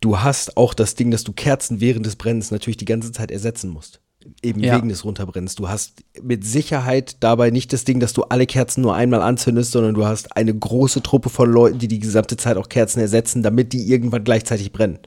du 0.00 0.20
hast 0.20 0.56
auch 0.56 0.74
das 0.74 0.94
Ding, 0.94 1.10
dass 1.10 1.22
du 1.22 1.32
Kerzen 1.32 1.80
während 1.80 2.06
des 2.06 2.16
Brennens 2.16 2.50
natürlich 2.50 2.76
die 2.76 2.86
ganze 2.86 3.12
Zeit 3.12 3.30
ersetzen 3.30 3.70
musst. 3.70 4.00
Eben 4.42 4.62
Ja. 4.62 4.76
wegen 4.76 4.88
des 4.88 5.04
Runterbrennens. 5.04 5.54
Du 5.54 5.68
hast 5.68 6.02
mit 6.22 6.44
Sicherheit 6.44 7.16
dabei 7.20 7.50
nicht 7.50 7.72
das 7.72 7.84
Ding, 7.84 8.00
dass 8.00 8.12
du 8.12 8.22
alle 8.24 8.46
Kerzen 8.46 8.82
nur 8.82 8.94
einmal 8.94 9.22
anzündest, 9.22 9.72
sondern 9.72 9.94
du 9.94 10.04
hast 10.04 10.36
eine 10.36 10.54
große 10.54 11.02
Truppe 11.02 11.28
von 11.28 11.50
Leuten, 11.50 11.78
die 11.78 11.88
die 11.88 11.98
gesamte 11.98 12.36
Zeit 12.36 12.56
auch 12.56 12.68
Kerzen 12.68 13.00
ersetzen, 13.00 13.42
damit 13.42 13.72
die 13.72 13.88
irgendwann 13.88 14.24
gleichzeitig 14.24 14.72
brennen. 14.72 14.98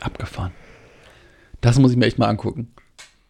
Abgefahren. 0.00 0.52
Das 1.60 1.78
muss 1.78 1.90
ich 1.90 1.96
mir 1.96 2.06
echt 2.06 2.18
mal 2.18 2.28
angucken. 2.28 2.68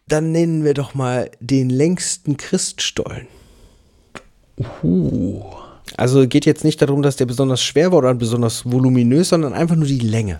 Dann 0.07 0.31
nennen 0.31 0.63
wir 0.63 0.73
doch 0.73 0.93
mal 0.93 1.29
den 1.39 1.69
längsten 1.69 2.37
Christstollen. 2.37 3.27
Uh. 4.83 5.43
Also 5.95 6.27
geht 6.27 6.45
jetzt 6.45 6.63
nicht 6.63 6.81
darum, 6.81 7.01
dass 7.01 7.15
der 7.15 7.25
besonders 7.25 7.61
schwer 7.61 7.91
war 7.91 7.99
oder 7.99 8.13
besonders 8.13 8.69
voluminös, 8.69 9.29
sondern 9.29 9.53
einfach 9.53 9.75
nur 9.75 9.87
die 9.87 9.99
Länge. 9.99 10.39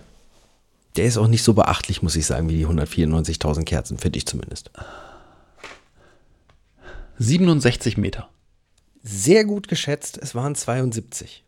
Der 0.98 1.06
ist 1.06 1.16
auch 1.16 1.28
nicht 1.28 1.42
so 1.44 1.54
beachtlich, 1.54 2.02
muss 2.02 2.16
ich 2.16 2.26
sagen, 2.26 2.48
wie 2.48 2.56
die 2.56 2.66
194.000 2.66 3.64
Kerzen, 3.64 3.98
finde 3.98 4.18
ich 4.18 4.26
zumindest. 4.26 4.70
67 7.18 7.96
Meter. 7.96 8.28
Sehr 9.02 9.44
gut 9.44 9.68
geschätzt, 9.68 10.18
es 10.20 10.34
waren 10.34 10.54
72. 10.54 11.44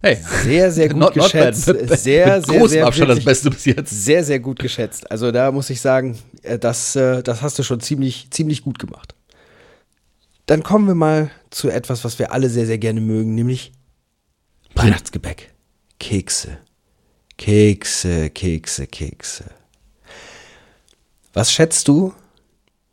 Hey, 0.00 0.16
Sehr, 0.44 0.70
sehr 0.70 0.88
gut 0.88 0.98
Not- 0.98 1.16
not 1.16 1.24
geschätzt. 1.26 1.66
bad. 1.66 1.76
Mit- 1.90 1.98
Sehr, 1.98 2.42
sehr, 2.42 2.68
sehr, 2.68 2.86
Abstand 2.86 3.10
das 3.10 3.24
Beste 3.24 3.50
bis 3.50 3.64
jetzt. 3.64 3.90
Sehr, 3.90 4.22
sehr 4.24 4.38
gut 4.38 4.58
geschätzt. 4.60 5.10
Also 5.10 5.32
da 5.32 5.50
muss 5.50 5.70
ich 5.70 5.80
sagen, 5.80 6.16
äh, 6.42 6.58
das, 6.58 6.94
äh, 6.94 7.22
das 7.22 7.42
hast 7.42 7.58
du 7.58 7.62
schon 7.64 7.80
ziemlich, 7.80 8.28
ziemlich 8.30 8.62
gut 8.62 8.78
gemacht. 8.78 9.14
Dann 10.46 10.62
kommen 10.62 10.86
wir 10.86 10.94
mal 10.94 11.30
zu 11.50 11.68
etwas, 11.68 12.04
was 12.04 12.18
wir 12.18 12.32
alle 12.32 12.48
sehr, 12.48 12.66
sehr 12.66 12.78
gerne 12.78 13.00
mögen, 13.00 13.34
nämlich 13.34 13.72
Weihnachtsgebäck. 14.74 15.52
Kekse. 15.98 16.58
Kekse, 17.38 18.30
Kekse, 18.30 18.86
Kekse. 18.86 19.44
Was 21.32 21.52
schätzt 21.52 21.88
du, 21.88 22.12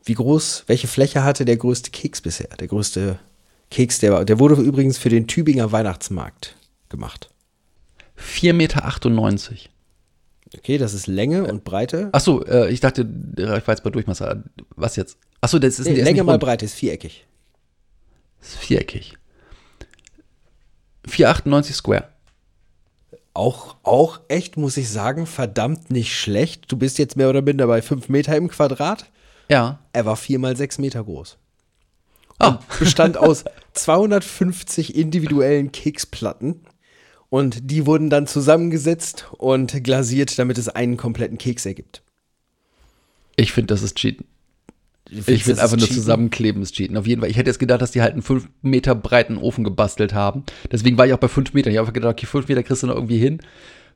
wie 0.06 0.14
groß, 0.14 0.64
welche 0.68 0.88
Fläche 0.88 1.24
hatte 1.24 1.46
der 1.46 1.58
größte 1.58 1.90
Keks 1.92 2.22
bisher? 2.22 2.48
Der 2.60 2.68
größte 2.68 3.20
Keks, 3.72 4.00
der, 4.00 4.12
war- 4.14 4.24
der 4.26 4.40
wurde 4.40 4.56
übrigens 4.62 4.98
für 4.98 5.10
den 5.10 5.28
Tübinger 5.28 5.72
Weihnachtsmarkt 5.72 6.56
gemacht. 6.90 7.30
4,98 8.18 8.54
Meter. 8.54 9.70
Okay, 10.58 10.78
das 10.78 10.94
ist 10.94 11.08
Länge 11.08 11.44
und 11.46 11.64
Breite. 11.64 12.10
Achso, 12.14 12.44
äh, 12.44 12.70
ich 12.72 12.80
dachte, 12.80 13.02
ich 13.36 13.44
war 13.46 13.58
jetzt 13.68 13.84
bei 13.84 13.90
Durchmesser. 13.90 14.44
Was 14.76 14.96
jetzt? 14.96 15.18
Achso, 15.42 15.60
das 15.60 15.80
ist, 15.80 15.88
Nee, 15.88 16.02
Länge 16.02 16.24
mal. 16.24 16.38
Breite 16.38 16.66
ist 16.66 16.76
viereckig. 16.76 17.26
Ist 18.42 18.56
viereckig. 18.58 19.18
4,98 21.08 21.74
Square. 21.74 22.08
Auch, 23.36 23.76
auch 23.84 24.22
echt, 24.30 24.56
muss 24.56 24.78
ich 24.78 24.90
sagen, 24.90 25.26
verdammt 25.26 25.92
nicht 25.92 26.18
schlecht. 26.18 26.72
Du 26.72 26.78
bist 26.78 26.98
jetzt 26.98 27.18
mehr 27.18 27.30
oder 27.30 27.42
minder 27.42 27.68
bei 27.68 27.82
5 27.82 28.08
Meter 28.08 28.36
im 28.38 28.48
Quadrat. 28.48 29.12
Ja. 29.50 29.80
Er 29.92 30.06
war 30.06 30.16
4 30.16 30.40
mal 30.40 30.56
6 30.56 30.78
Meter 30.78 31.04
groß. 31.04 31.38
Ah, 32.40 32.60
Bestand 32.80 33.18
aus 33.18 33.44
250 33.74 34.96
individuellen 34.96 35.74
Keksplatten. 35.74 36.62
Und 37.30 37.70
die 37.70 37.86
wurden 37.86 38.10
dann 38.10 38.26
zusammengesetzt 38.26 39.28
und 39.38 39.84
glasiert, 39.84 40.40
damit 40.40 40.58
es 40.58 40.70
einen 40.70 40.96
kompletten 40.96 41.38
Keks 41.38 41.66
ergibt. 41.66 42.04
ich 43.36 43.52
finde, 43.52 43.74
das 43.74 43.84
ist 43.84 43.98
Cheaten. 43.98 44.26
Ich 45.10 45.44
das 45.44 45.60
einfach 45.60 45.78
nur 45.78 45.88
Cheaten? 45.88 46.02
zusammenkleben 46.02 46.62
ist 46.64 46.74
Cheaten. 46.76 46.98
Auf 46.98 47.06
jeden 47.06 47.22
Fall. 47.22 47.30
Ich 47.30 47.38
hätte 47.38 47.50
jetzt 47.50 47.60
gedacht, 47.60 47.82
dass 47.82 47.92
die 47.92 48.02
halt 48.02 48.14
einen 48.14 48.22
5 48.24 48.48
Meter 48.62 48.96
breiten 48.96 49.38
Ofen 49.38 49.64
gebastelt 49.64 50.14
haben. 50.14 50.44
Deswegen 50.72 50.98
war 50.98 51.06
ich 51.06 51.14
auch 51.14 51.20
bei 51.20 51.28
5 51.28 51.54
Metern. 51.54 51.72
Ich 51.72 51.78
habe 51.78 51.86
einfach 51.86 51.94
gedacht, 51.94 52.14
okay, 52.14 52.26
5 52.26 52.48
Meter 52.48 52.64
kriegst 52.64 52.82
du 52.84 52.88
noch 52.88 52.96
irgendwie 52.96 53.20
hin. 53.20 53.40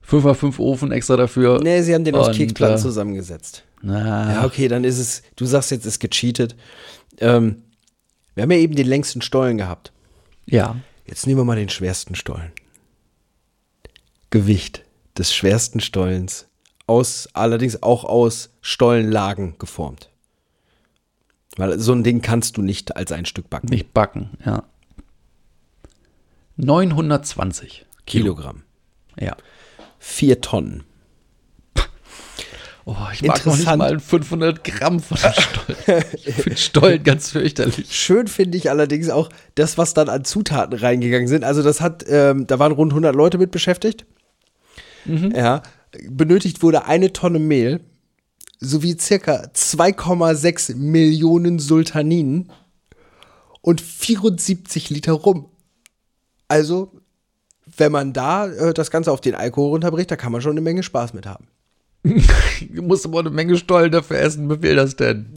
5 0.02 0.24
mal 0.24 0.36
5 0.36 0.60
Ofen 0.60 0.92
extra 0.92 1.18
dafür. 1.18 1.60
Nee, 1.64 1.82
sie 1.82 1.94
haben 1.96 2.04
den 2.04 2.16
aus 2.16 2.36
Keksplatten 2.36 2.78
äh, 2.78 2.80
zusammengesetzt. 2.80 3.64
Na, 3.82 4.34
Ja, 4.34 4.46
okay, 4.46 4.68
dann 4.68 4.84
ist 4.84 5.00
es, 5.00 5.24
du 5.36 5.46
sagst 5.46 5.72
jetzt, 5.72 5.86
es 5.86 5.94
ist 5.94 6.00
gecheatet. 6.00 6.56
Ähm, 7.20 7.64
wir 8.36 8.44
haben 8.44 8.52
ja 8.52 8.58
eben 8.58 8.76
den 8.76 8.88
längsten 8.88 9.22
Stollen 9.22 9.58
gehabt. 9.58 9.92
ja. 10.46 10.76
Jetzt 11.06 11.26
nehmen 11.26 11.40
wir 11.40 11.44
mal 11.44 11.56
den 11.56 11.70
schwersten 11.70 12.14
Stollen. 12.14 12.52
Gewicht 14.30 14.84
des 15.18 15.34
schwersten 15.34 15.80
Stollens 15.80 16.46
aus, 16.86 17.28
allerdings 17.34 17.82
auch 17.82 18.04
aus 18.04 18.52
Stollenlagen 18.62 19.56
geformt. 19.58 20.12
Weil 21.60 21.78
so 21.78 21.92
ein 21.92 22.06
Ding 22.06 22.22
kannst 22.22 22.56
du 22.56 22.62
nicht 22.62 22.96
als 22.96 23.12
ein 23.12 23.26
Stück 23.26 23.50
backen. 23.50 23.68
Nicht 23.68 23.94
backen, 23.94 24.30
ja. 24.46 24.64
920 26.56 27.86
Kilo. 28.06 28.24
Kilogramm. 28.24 28.64
Ja. 29.20 29.36
Vier 30.00 30.40
Tonnen. 30.40 30.86
Oh, 32.86 32.96
ich 33.14 33.22
mag 33.24 33.46
noch 33.46 33.58
nicht 33.58 33.76
mal 33.76 34.00
500 34.00 34.64
Gramm 34.64 35.02
von 35.02 35.18
dem 35.18 35.34
Stollen. 35.34 36.04
ich 36.14 36.36
finde 36.36 36.58
Stollen 36.58 37.04
ganz 37.04 37.32
fürchterlich. 37.32 37.94
Schön 37.94 38.28
finde 38.28 38.58
ich 38.58 38.70
allerdings 38.70 39.10
auch 39.10 39.30
das, 39.56 39.78
was 39.78 39.94
dann 39.94 40.08
an 40.08 40.24
Zutaten 40.24 40.80
reingegangen 40.80 41.28
sind. 41.28 41.44
Also 41.44 41.62
das 41.62 41.82
hat, 41.82 42.06
ähm, 42.08 42.48
da 42.48 42.58
waren 42.58 42.72
rund 42.72 42.94
100 42.94 43.14
Leute 43.14 43.38
mit 43.38 43.52
beschäftigt. 43.52 44.06
Ja, 45.06 45.62
benötigt 46.08 46.64
wurde 46.64 46.86
eine 46.86 47.12
Tonne 47.12 47.40
Mehl 47.40 47.82
sowie 48.60 48.98
circa 48.98 49.50
2,6 49.54 50.76
Millionen 50.76 51.60
Sultaninen 51.60 52.52
und 53.62 53.82
74 53.82 54.90
Liter 54.90 55.14
Rum. 55.14 55.50
Also, 56.48 56.92
wenn 57.78 57.92
man 57.92 58.14
da 58.14 58.48
äh, 58.48 58.74
das 58.74 58.92
Ganze 58.92 59.12
auf 59.12 59.22
den 59.22 59.36
Alkohol 59.36 59.70
runterbricht, 59.70 60.12
da 60.12 60.16
kann 60.16 60.32
man 60.32 60.42
schon 60.42 60.52
eine 60.52 60.62
Menge 60.62 60.84
Spaß 60.84 61.14
mit 61.14 61.26
haben. 61.26 61.48
Du 62.72 62.82
musst 62.82 63.06
aber 63.06 63.20
eine 63.20 63.30
Menge 63.30 63.58
Stollen 63.58 63.92
dafür 63.92 64.20
essen. 64.20 64.50
Wie 64.50 64.62
will 64.62 64.76
das 64.76 64.96
denn? 64.96 65.28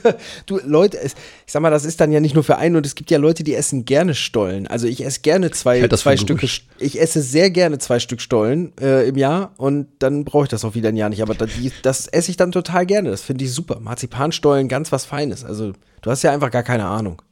du, 0.46 0.60
Leute, 0.64 0.98
ich 1.04 1.12
sag 1.46 1.62
mal, 1.62 1.70
das 1.70 1.84
ist 1.84 2.00
dann 2.00 2.12
ja 2.12 2.20
nicht 2.20 2.34
nur 2.34 2.44
für 2.44 2.56
einen 2.56 2.76
und 2.76 2.86
es 2.86 2.94
gibt 2.94 3.10
ja 3.10 3.18
Leute, 3.18 3.44
die 3.44 3.54
essen 3.54 3.84
gerne 3.84 4.14
Stollen. 4.14 4.66
Also 4.66 4.86
ich 4.86 5.04
esse 5.04 5.20
gerne 5.20 5.50
zwei, 5.50 5.80
für 5.80 5.88
zwei 5.90 6.16
Stücke. 6.16 6.46
Ich 6.78 7.00
esse 7.00 7.22
sehr 7.22 7.50
gerne 7.50 7.78
zwei 7.78 7.98
Stück 7.98 8.20
Stollen 8.20 8.72
äh, 8.80 9.08
im 9.08 9.16
Jahr 9.16 9.52
und 9.56 9.88
dann 9.98 10.24
brauche 10.24 10.44
ich 10.44 10.50
das 10.50 10.64
auch 10.64 10.74
wieder 10.74 10.90
ein 10.90 10.96
Jahr 10.96 11.08
nicht. 11.08 11.22
Aber 11.22 11.34
das, 11.34 11.50
das 11.82 12.06
esse 12.06 12.30
ich 12.30 12.36
dann 12.36 12.52
total 12.52 12.86
gerne. 12.86 13.10
Das 13.10 13.22
finde 13.22 13.44
ich 13.44 13.52
super. 13.52 13.80
Marzipanstollen, 13.80 14.68
ganz 14.68 14.92
was 14.92 15.04
Feines. 15.04 15.44
Also 15.44 15.72
du 16.02 16.10
hast 16.10 16.22
ja 16.22 16.32
einfach 16.32 16.50
gar 16.50 16.62
keine 16.62 16.86
Ahnung. 16.86 17.22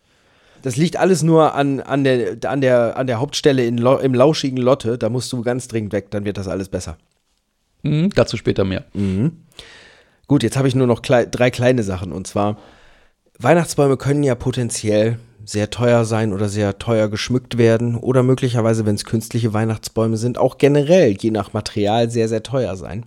Das 0.62 0.76
liegt 0.76 0.96
alles 0.96 1.22
nur 1.22 1.54
an, 1.54 1.80
an, 1.80 2.04
der, 2.04 2.36
an, 2.44 2.60
der, 2.60 2.96
an 2.96 3.06
der 3.06 3.20
Hauptstelle 3.20 3.64
in, 3.64 3.78
im 3.78 4.14
lauschigen 4.14 4.58
Lotte. 4.58 4.98
Da 4.98 5.08
musst 5.08 5.32
du 5.32 5.42
ganz 5.42 5.68
dringend 5.68 5.92
weg, 5.92 6.10
dann 6.10 6.24
wird 6.24 6.36
das 6.36 6.48
alles 6.48 6.68
besser. 6.68 6.98
Hm, 7.82 8.10
dazu 8.10 8.36
später 8.36 8.64
mehr. 8.64 8.84
Gut, 10.26 10.42
jetzt 10.42 10.56
habe 10.56 10.68
ich 10.68 10.74
nur 10.74 10.86
noch 10.86 11.02
klei 11.02 11.24
drei 11.24 11.50
kleine 11.50 11.82
Sachen. 11.82 12.12
Und 12.12 12.26
zwar, 12.26 12.58
Weihnachtsbäume 13.38 13.96
können 13.96 14.22
ja 14.22 14.34
potenziell 14.34 15.18
sehr 15.44 15.70
teuer 15.70 16.04
sein 16.04 16.34
oder 16.34 16.48
sehr 16.48 16.78
teuer 16.78 17.08
geschmückt 17.08 17.56
werden. 17.56 17.96
Oder 17.96 18.22
möglicherweise, 18.22 18.84
wenn 18.84 18.96
es 18.96 19.06
künstliche 19.06 19.54
Weihnachtsbäume 19.54 20.18
sind, 20.18 20.36
auch 20.36 20.58
generell, 20.58 21.16
je 21.18 21.30
nach 21.30 21.54
Material, 21.54 22.10
sehr, 22.10 22.28
sehr 22.28 22.42
teuer 22.42 22.76
sein. 22.76 23.06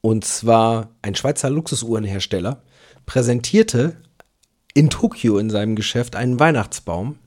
Und 0.00 0.24
zwar 0.24 0.90
ein 1.02 1.14
Schweizer 1.14 1.50
Luxusuhrenhersteller 1.50 2.62
präsentierte 3.06 3.96
in 4.74 4.90
Tokio 4.90 5.38
in 5.38 5.50
seinem 5.50 5.76
Geschäft 5.76 6.16
einen 6.16 6.38
Weihnachtsbaum, 6.38 7.18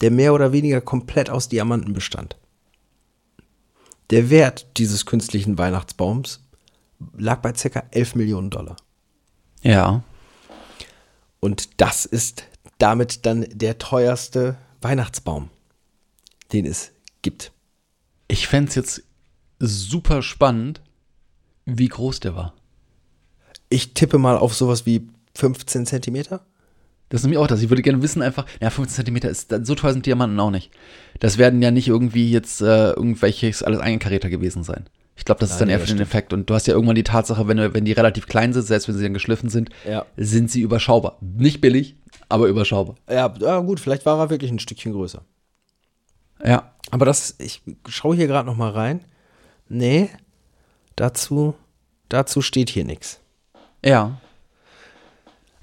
der 0.00 0.10
mehr 0.10 0.34
oder 0.34 0.52
weniger 0.52 0.80
komplett 0.80 1.30
aus 1.30 1.48
Diamanten 1.48 1.92
bestand. 1.92 2.36
Der 4.10 4.30
Wert 4.30 4.66
dieses 4.76 5.06
künstlichen 5.06 5.58
Weihnachtsbaums 5.58 6.40
lag 7.16 7.40
bei 7.40 7.52
ca. 7.52 7.82
11 7.90 8.14
Millionen 8.14 8.50
Dollar. 8.50 8.76
Ja. 9.62 10.02
Und 11.40 11.80
das 11.80 12.04
ist 12.04 12.44
damit 12.78 13.26
dann 13.26 13.46
der 13.50 13.78
teuerste 13.78 14.56
Weihnachtsbaum, 14.80 15.50
den 16.52 16.66
es 16.66 16.92
gibt. 17.22 17.52
Ich 18.28 18.46
fände 18.46 18.68
es 18.68 18.74
jetzt 18.74 19.02
super 19.58 20.22
spannend, 20.22 20.80
wie 21.64 21.88
groß 21.88 22.20
der 22.20 22.34
war. 22.34 22.54
Ich 23.68 23.94
tippe 23.94 24.18
mal 24.18 24.36
auf 24.36 24.54
sowas 24.54 24.86
wie 24.86 25.08
15 25.34 25.86
Zentimeter. 25.86 26.44
Das 27.14 27.20
ist 27.20 27.26
nämlich 27.26 27.38
auch 27.38 27.46
das. 27.46 27.62
Ich 27.62 27.70
würde 27.70 27.80
gerne 27.82 28.02
wissen, 28.02 28.22
einfach, 28.22 28.44
ja, 28.60 28.70
15 28.70 29.06
cm 29.06 29.16
ist, 29.30 29.54
so 29.62 29.76
teuer 29.76 29.92
sind 29.92 30.04
Diamanten 30.04 30.40
auch 30.40 30.50
nicht. 30.50 30.72
Das 31.20 31.38
werden 31.38 31.62
ja 31.62 31.70
nicht 31.70 31.86
irgendwie 31.86 32.28
jetzt 32.28 32.60
äh, 32.60 32.90
irgendwelches 32.90 33.62
alles 33.62 33.78
Eingekarierter 33.78 34.30
gewesen 34.30 34.64
sein. 34.64 34.86
Ich 35.14 35.24
glaube, 35.24 35.38
das 35.38 35.50
ist 35.50 35.54
Ja, 35.54 35.60
dann 35.60 35.68
eher 35.68 35.78
für 35.78 35.86
den 35.86 36.00
Effekt. 36.00 36.32
Und 36.32 36.50
du 36.50 36.54
hast 36.54 36.66
ja 36.66 36.74
irgendwann 36.74 36.96
die 36.96 37.04
Tatsache, 37.04 37.46
wenn, 37.46 37.72
wenn 37.72 37.84
die 37.84 37.92
relativ 37.92 38.26
klein 38.26 38.52
sind, 38.52 38.64
selbst 38.64 38.88
wenn 38.88 38.96
sie 38.96 39.04
dann 39.04 39.14
geschliffen 39.14 39.48
sind, 39.48 39.70
Ja. 39.88 40.06
sind 40.16 40.50
sie 40.50 40.60
überschaubar. 40.60 41.18
Nicht 41.20 41.60
billig, 41.60 41.94
aber 42.28 42.48
überschaubar. 42.48 42.96
Ja, 43.08 43.32
ja, 43.40 43.60
gut, 43.60 43.78
vielleicht 43.78 44.04
war 44.06 44.18
er 44.18 44.30
wirklich 44.30 44.50
ein 44.50 44.58
Stückchen 44.58 44.90
größer. 44.90 45.22
Ja. 46.44 46.72
Aber 46.90 47.06
das, 47.06 47.36
ich 47.38 47.62
schaue 47.88 48.16
hier 48.16 48.26
gerade 48.26 48.46
noch 48.48 48.56
mal 48.56 48.70
rein. 48.72 49.04
Nee, 49.68 50.10
dazu, 50.96 51.54
dazu 52.08 52.42
steht 52.42 52.70
hier 52.70 52.84
nichts. 52.84 53.20
Ja. 53.84 54.18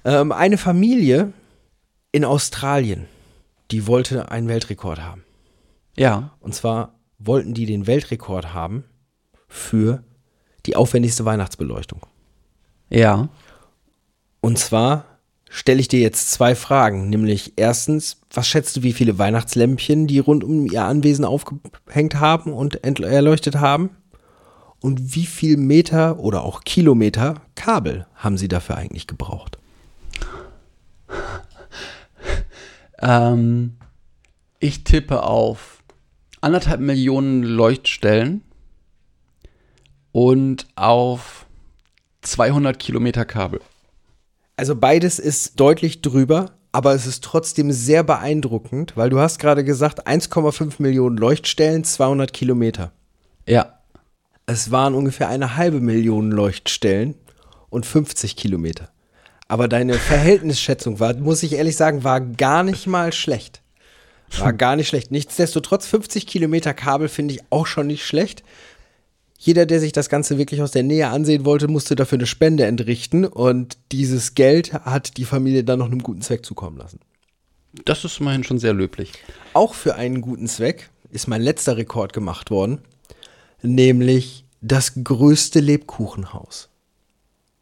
Ähm, 0.06 0.32
eine 0.32 0.56
Familie 0.56 1.34
in 2.12 2.24
Australien, 2.24 3.06
die 3.70 3.86
wollte 3.86 4.30
einen 4.30 4.48
Weltrekord 4.48 5.00
haben. 5.00 5.24
Ja. 5.96 6.32
Und 6.40 6.54
zwar 6.54 6.94
wollten 7.18 7.54
die 7.54 7.66
den 7.66 7.86
Weltrekord 7.86 8.52
haben 8.52 8.84
für 9.48 10.04
die 10.66 10.76
aufwendigste 10.76 11.24
Weihnachtsbeleuchtung. 11.24 12.00
Ja. 12.90 13.28
Und 14.40 14.58
zwar 14.58 15.06
stelle 15.48 15.80
ich 15.80 15.88
dir 15.88 16.00
jetzt 16.00 16.30
zwei 16.30 16.54
Fragen, 16.54 17.10
nämlich 17.10 17.54
erstens, 17.56 18.20
was 18.32 18.48
schätzt 18.48 18.76
du, 18.76 18.82
wie 18.82 18.92
viele 18.92 19.18
Weihnachtslämpchen 19.18 20.06
die 20.06 20.18
rund 20.18 20.44
um 20.44 20.66
ihr 20.66 20.84
Anwesen 20.84 21.24
aufgehängt 21.24 22.16
haben 22.16 22.52
und 22.52 22.84
erleuchtet 22.84 23.56
haben? 23.56 23.90
Und 24.80 25.14
wie 25.14 25.26
viel 25.26 25.56
Meter 25.56 26.18
oder 26.18 26.42
auch 26.42 26.64
Kilometer 26.64 27.42
Kabel 27.54 28.06
haben 28.16 28.36
sie 28.36 28.48
dafür 28.48 28.76
eigentlich 28.76 29.06
gebraucht? 29.06 29.58
Ähm, 33.02 33.76
ich 34.60 34.84
tippe 34.84 35.24
auf 35.24 35.82
anderthalb 36.40 36.80
Millionen 36.80 37.42
Leuchtstellen 37.42 38.42
und 40.12 40.66
auf 40.76 41.46
200 42.22 42.78
Kilometer 42.78 43.24
Kabel. 43.24 43.60
Also 44.56 44.76
beides 44.76 45.18
ist 45.18 45.58
deutlich 45.58 46.02
drüber, 46.02 46.52
aber 46.70 46.94
es 46.94 47.06
ist 47.06 47.24
trotzdem 47.24 47.72
sehr 47.72 48.04
beeindruckend, 48.04 48.96
weil 48.96 49.10
du 49.10 49.18
hast 49.18 49.38
gerade 49.38 49.64
gesagt, 49.64 50.06
1,5 50.06 50.74
Millionen 50.78 51.16
Leuchtstellen, 51.16 51.84
200 51.84 52.32
Kilometer. 52.32 52.92
Ja. 53.46 53.78
Es 54.46 54.70
waren 54.70 54.94
ungefähr 54.94 55.28
eine 55.28 55.56
halbe 55.56 55.80
Million 55.80 56.30
Leuchtstellen 56.30 57.14
und 57.70 57.86
50 57.86 58.36
Kilometer. 58.36 58.90
Aber 59.52 59.68
deine 59.68 59.92
Verhältnisschätzung 59.98 60.98
war, 60.98 61.12
muss 61.12 61.42
ich 61.42 61.52
ehrlich 61.52 61.76
sagen, 61.76 62.04
war 62.04 62.22
gar 62.22 62.62
nicht 62.62 62.86
mal 62.86 63.12
schlecht. 63.12 63.60
War 64.38 64.54
gar 64.54 64.76
nicht 64.76 64.88
schlecht. 64.88 65.10
Nichtsdestotrotz, 65.10 65.86
50 65.88 66.26
Kilometer 66.26 66.72
Kabel 66.72 67.06
finde 67.10 67.34
ich 67.34 67.42
auch 67.50 67.66
schon 67.66 67.88
nicht 67.88 68.06
schlecht. 68.06 68.42
Jeder, 69.38 69.66
der 69.66 69.78
sich 69.78 69.92
das 69.92 70.08
Ganze 70.08 70.38
wirklich 70.38 70.62
aus 70.62 70.70
der 70.70 70.84
Nähe 70.84 71.08
ansehen 71.08 71.44
wollte, 71.44 71.68
musste 71.68 71.96
dafür 71.96 72.16
eine 72.16 72.26
Spende 72.26 72.64
entrichten 72.64 73.26
und 73.26 73.76
dieses 73.92 74.34
Geld 74.34 74.72
hat 74.72 75.18
die 75.18 75.26
Familie 75.26 75.64
dann 75.64 75.80
noch 75.80 75.90
einem 75.90 76.02
guten 76.02 76.22
Zweck 76.22 76.46
zukommen 76.46 76.78
lassen. 76.78 77.00
Das 77.84 78.06
ist 78.06 78.20
immerhin 78.20 78.44
schon 78.44 78.58
sehr 78.58 78.72
löblich. 78.72 79.12
Auch 79.52 79.74
für 79.74 79.96
einen 79.96 80.22
guten 80.22 80.48
Zweck 80.48 80.88
ist 81.10 81.28
mein 81.28 81.42
letzter 81.42 81.76
Rekord 81.76 82.14
gemacht 82.14 82.50
worden, 82.50 82.78
nämlich 83.60 84.46
das 84.62 84.94
größte 85.04 85.60
Lebkuchenhaus. 85.60 86.70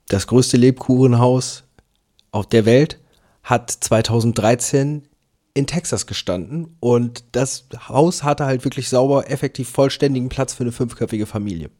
Das 0.07 0.29
größte 0.29 0.57
Lebkuchenhaus 0.57 1.64
auf 2.33 2.47
der 2.47 2.64
Welt 2.64 2.99
hat 3.43 3.71
2013 3.71 5.09
in 5.55 5.66
Texas 5.66 6.07
gestanden 6.07 6.77
und 6.81 7.25
das 7.33 7.66
Haus 7.88 8.23
hatte 8.23 8.45
halt 8.45 8.64
wirklich 8.64 8.88
sauber, 8.88 9.31
effektiv 9.31 9.69
vollständigen 9.69 10.29
Platz 10.29 10.55
für 10.55 10.62
eine 10.62 10.73
fünfköpfige 10.73 11.27
Familie. 11.27 11.71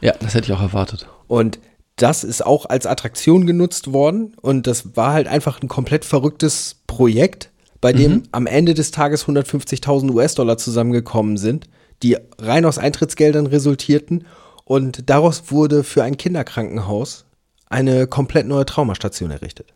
Ja, 0.00 0.14
das 0.20 0.34
hätte 0.34 0.46
ich 0.46 0.56
auch 0.56 0.62
erwartet. 0.62 1.08
Und 1.26 1.58
das 1.96 2.24
ist 2.24 2.46
auch 2.46 2.66
als 2.66 2.86
Attraktion 2.86 3.46
genutzt 3.46 3.92
worden 3.92 4.34
und 4.40 4.66
das 4.66 4.96
war 4.96 5.12
halt 5.12 5.26
einfach 5.26 5.60
ein 5.60 5.68
komplett 5.68 6.04
verrücktes 6.04 6.76
Projekt, 6.86 7.50
bei 7.80 7.92
dem 7.92 8.22
am 8.32 8.46
Ende 8.46 8.74
des 8.74 8.90
Tages 8.90 9.26
150.000 9.26 10.10
US-Dollar 10.12 10.58
zusammengekommen 10.58 11.36
sind, 11.36 11.68
die 12.02 12.16
rein 12.38 12.64
aus 12.64 12.78
Eintrittsgeldern 12.78 13.46
resultierten 13.46 14.26
und 14.64 15.10
daraus 15.10 15.50
wurde 15.50 15.82
für 15.84 16.04
ein 16.04 16.16
Kinderkrankenhaus 16.16 17.24
eine 17.68 18.06
komplett 18.06 18.46
neue 18.46 18.66
Traumastation 18.66 19.30
errichtet. 19.30 19.72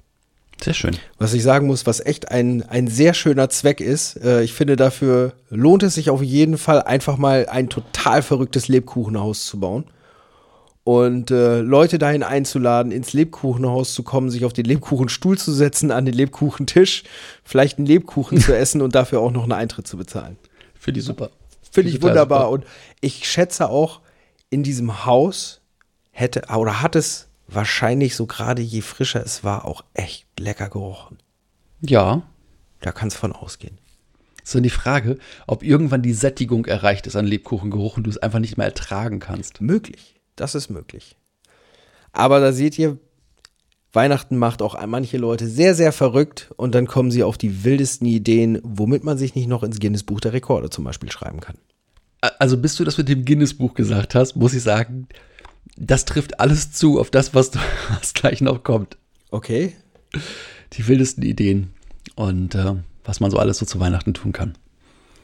Sehr 0.63 0.75
schön. 0.75 0.97
Was 1.19 1.35
ich 1.35 1.43
sagen 1.43 1.67
muss, 1.67 1.87
was 1.87 2.01
echt 2.01 2.31
ein, 2.31 2.63
ein 2.63 2.87
sehr 2.87 3.15
schöner 3.15 3.49
Zweck 3.51 3.81
ist. 3.81 4.17
Äh, 4.23 4.43
ich 4.43 4.53
finde, 4.53 4.77
dafür 4.77 5.33
lohnt 5.51 5.83
es 5.83 5.95
sich 5.95 6.11
auf 6.11 6.23
jeden 6.23 6.59
Fall, 6.59 6.83
einfach 6.83 7.17
mal 7.17 7.47
ein 7.49 7.69
total 7.69 8.23
verrücktes 8.23 8.69
Lebkuchenhaus 8.69 9.47
zu 9.47 9.59
bauen. 9.59 9.85
Und 10.85 11.31
äh, 11.31 11.61
Leute 11.61 11.99
dahin 11.99 12.25
einzuladen, 12.25 12.91
ins 12.91 13.13
Lebkuchenhaus 13.13 13.95
zu 13.95 14.03
kommen, 14.03 14.31
sich 14.31 14.45
auf 14.45 14.53
den 14.53 14.65
Lebkuchenstuhl 14.65 15.39
zu 15.39 15.53
setzen, 15.53 15.93
an 15.93 16.05
den 16.05 16.15
Lebkuchentisch, 16.15 17.05
vielleicht 17.45 17.79
einen 17.79 17.87
Lebkuchen 17.87 18.41
zu 18.41 18.57
essen 18.57 18.83
und 18.83 18.95
dafür 18.95 19.21
auch 19.21 19.31
noch 19.31 19.45
einen 19.45 19.53
Eintritt 19.53 19.87
zu 19.87 19.97
bezahlen. 19.97 20.37
Finde 20.79 21.01
ich 21.01 21.07
super. 21.07 21.31
Finde 21.71 21.91
ich 21.91 22.03
wunderbar. 22.03 22.41
super. 22.41 22.51
Und 22.51 22.65
ich 23.01 23.29
schätze 23.29 23.69
auch, 23.69 24.01
in 24.51 24.63
diesem 24.63 25.07
Haus 25.07 25.61
hätte 26.11 26.43
oder 26.55 26.83
hat 26.83 26.95
es 26.95 27.29
wahrscheinlich 27.55 28.17
so 28.17 28.27
gerade 28.27 28.63
je 28.63 28.81
frischer 28.81 29.25
es 29.25 29.45
war, 29.45 29.65
auch 29.65 29.85
echt 29.95 30.27
lecker 30.39 30.69
gerochen. 30.69 31.19
Ja. 31.81 32.23
Da 32.81 32.93
kann 32.93 33.09
es 33.09 33.15
von 33.15 33.33
ausgehen. 33.33 33.79
Ist 34.43 34.55
dann 34.55 34.63
die 34.63 34.71
Frage, 34.71 35.19
ob 35.47 35.63
irgendwann 35.63 36.03
die 36.03 36.15
Sättigung 36.15 36.67
erreicht 36.67 37.07
ist 37.07 37.17
an 37.17 37.27
Lebkuchengeruch 37.27 37.97
und 37.97 38.05
du 38.05 38.11
es 38.11 38.19
einfach 38.19 38.41
nicht 38.41 38.57
mehr 38.57 38.67
ertragen 38.67 39.21
kannst. 39.21 39.61
Möglich. 39.61 40.17
Das 40.35 40.55
ist 40.55 40.69
möglich. 40.69 41.17
Aber 42.13 42.41
da 42.41 42.53
seht 42.53 42.79
ihr, 42.79 42.99
Weihnachten 43.93 44.37
macht 44.37 44.63
auch 44.63 44.85
manche 44.87 45.19
Leute 45.19 45.47
sehr, 45.47 45.75
sehr 45.75 45.93
verrückt 45.93 46.51
und 46.57 46.75
dann 46.75 46.87
kommen 46.87 47.11
sie 47.11 47.23
auf 47.23 47.39
die 47.39 47.63
wildesten 47.63 48.07
Ideen, 48.07 48.59
womit 48.63 49.05
man 49.05 49.19
sich 49.19 49.35
nicht 49.35 49.49
noch 49.49 49.63
ins 49.63 49.81
Guinness 49.81 50.03
Buch 50.03 50.21
der 50.21 50.33
Rekorde 50.33 50.71
zum 50.71 50.85
Beispiel 50.85 51.13
schreiben 51.13 51.41
kann. 51.41 51.57
Also 52.39 52.57
bis 52.57 52.77
du 52.77 52.85
das 52.85 52.99
mit 52.99 53.09
dem 53.09 53.25
Guinness-Buch 53.25 53.75
gesagt 53.75 54.15
hast, 54.15 54.37
muss 54.37 54.55
ich 54.55 54.63
sagen, 54.63 55.09
das 55.83 56.05
trifft 56.05 56.39
alles 56.39 56.73
zu 56.73 57.01
auf 57.01 57.11
das, 57.11 57.35
was, 57.35 57.51
was 58.01 58.15
gleich 58.15 58.41
noch 58.41 58.63
kommt. 58.63 58.97
Okay? 59.31 59.75
Die 60.75 60.87
wildesten 60.87 61.25
Ideen 61.25 61.71
und 62.15 62.55
äh, 62.55 62.75
was 63.05 63.21
man 63.21 63.31
so 63.31 63.39
alles 63.39 63.59
so 63.59 63.67
zu 63.67 63.81
Weihnachten 63.81 64.15
tun 64.15 64.33
kann. 64.33 64.55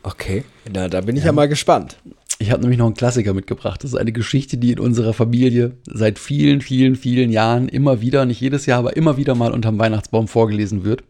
Okay. 0.03 0.44
Na, 0.73 0.88
da 0.88 1.01
bin 1.03 1.16
ich 1.16 1.25
ja, 1.25 1.33
mal 1.33 1.49
gespannt. 1.49 1.99
Ich 2.38 2.51
habe 2.51 2.62
nämlich 2.62 2.79
noch 2.79 2.87
einen 2.87 2.94
Klassiker 2.94 3.35
mitgebracht. 3.35 3.83
Das 3.83 3.92
ist 3.92 3.99
eine 3.99 4.12
Geschichte, 4.12 4.57
die 4.57 4.73
in 4.73 4.79
unserer 4.79 5.12
Familie 5.12 5.73
seit 5.87 6.18
vielen, 6.18 6.61
vielen, 6.61 6.97
vielen 6.97 7.31
Jahren 7.31 7.68
immer 7.68 8.01
wieder, 8.01 8.25
nicht 8.25 8.40
jedes 8.40 8.66
Jahr, 8.66 8.79
aber 8.79 8.97
immer 8.97 9.16
wieder 9.16 9.35
mal 9.35 9.53
unterm 9.53 9.79
Weihnachtsbaum 9.79 10.29
vorgelesen 10.29 10.85
wird. 10.85 11.03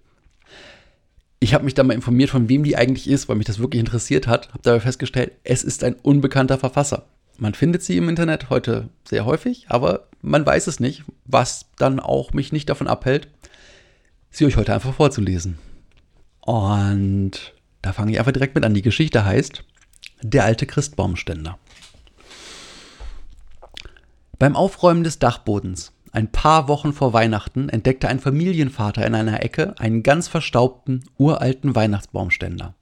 Ich 1.41 1.55
habe 1.55 1.65
mich 1.65 1.75
da 1.75 1.85
mal 1.85 1.95
informiert, 1.95 2.31
von 2.31 2.49
wem 2.49 2.65
die 2.65 2.77
eigentlich 2.77 3.09
ist, 3.09 3.29
weil 3.29 3.37
mich 3.37 3.47
das 3.47 3.61
wirklich 3.61 3.81
interessiert 3.81 4.27
hat. 4.27 4.49
Habe 4.49 4.63
dabei 4.63 4.81
festgestellt, 4.81 5.33
es 5.45 5.63
ist 5.63 5.85
ein 5.85 5.95
unbekannter 5.95 6.59
Verfasser. 6.59 7.07
Man 7.39 7.55
findet 7.55 7.85
sie 7.85 7.97
im 7.97 8.09
Internet 8.09 8.51
heute 8.51 8.89
sehr 9.05 9.25
häufig, 9.25 9.67
aber 9.69 10.09
man 10.23 10.45
weiß 10.45 10.67
es 10.67 10.81
nicht, 10.81 11.05
was 11.25 11.67
dann 11.77 12.01
auch 12.01 12.33
mich 12.33 12.53
nicht 12.53 12.69
davon 12.69 12.89
abhält, 12.89 13.29
sie 14.29 14.45
euch 14.45 14.57
heute 14.57 14.75
einfach 14.75 14.93
vorzulesen. 14.93 15.59
Und 16.41 17.55
da 17.81 17.93
fange 17.93 18.11
ich 18.11 18.19
einfach 18.19 18.33
direkt 18.33 18.57
mit 18.57 18.65
an. 18.65 18.75
Die 18.75 18.83
Geschichte 18.83 19.25
heißt 19.25 19.63
Der 20.21 20.45
alte 20.45 20.67
Christbaumständer. 20.67 21.59
Beim 24.41 24.57
Aufräumen 24.57 25.05
des 25.05 25.21
Dachbodens, 25.21 25.93
ein 26.11 26.33
paar 26.33 26.67
Wochen 26.67 26.93
vor 26.93 27.13
Weihnachten, 27.13 27.69
entdeckte 27.69 28.09
ein 28.09 28.19
Familienvater 28.19 29.07
in 29.07 29.15
einer 29.15 29.45
Ecke 29.45 29.79
einen 29.79 30.03
ganz 30.03 30.27
verstaubten, 30.27 31.05
uralten 31.19 31.77
Weihnachtsbaumständer. 31.77 32.75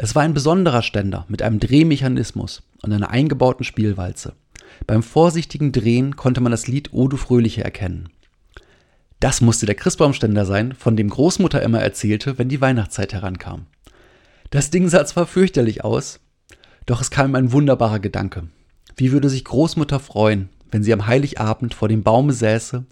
Es 0.00 0.14
war 0.14 0.22
ein 0.22 0.32
besonderer 0.32 0.82
Ständer 0.82 1.26
mit 1.28 1.42
einem 1.42 1.58
Drehmechanismus 1.58 2.62
und 2.82 2.92
einer 2.92 3.10
eingebauten 3.10 3.64
Spielwalze. 3.64 4.34
Beim 4.86 5.02
vorsichtigen 5.02 5.72
Drehen 5.72 6.14
konnte 6.14 6.40
man 6.40 6.52
das 6.52 6.68
Lied 6.68 6.92
O 6.92 7.08
du 7.08 7.16
Fröhliche 7.16 7.64
erkennen. 7.64 8.08
Das 9.18 9.40
musste 9.40 9.66
der 9.66 9.74
Christbaumständer 9.74 10.46
sein, 10.46 10.72
von 10.72 10.96
dem 10.96 11.10
Großmutter 11.10 11.60
immer 11.62 11.80
erzählte, 11.80 12.38
wenn 12.38 12.48
die 12.48 12.60
Weihnachtszeit 12.60 13.12
herankam. 13.12 13.66
Das 14.50 14.70
Ding 14.70 14.88
sah 14.88 15.04
zwar 15.04 15.26
fürchterlich 15.26 15.82
aus, 15.82 16.20
doch 16.86 17.00
es 17.00 17.10
kam 17.10 17.34
ein 17.34 17.50
wunderbarer 17.50 17.98
Gedanke. 17.98 18.44
Wie 18.96 19.10
würde 19.10 19.28
sich 19.28 19.44
Großmutter 19.44 19.98
freuen, 19.98 20.48
wenn 20.70 20.84
sie 20.84 20.92
am 20.92 21.08
Heiligabend 21.08 21.74
vor 21.74 21.88
dem 21.88 22.04
Baume 22.04 22.32
säße 22.32 22.84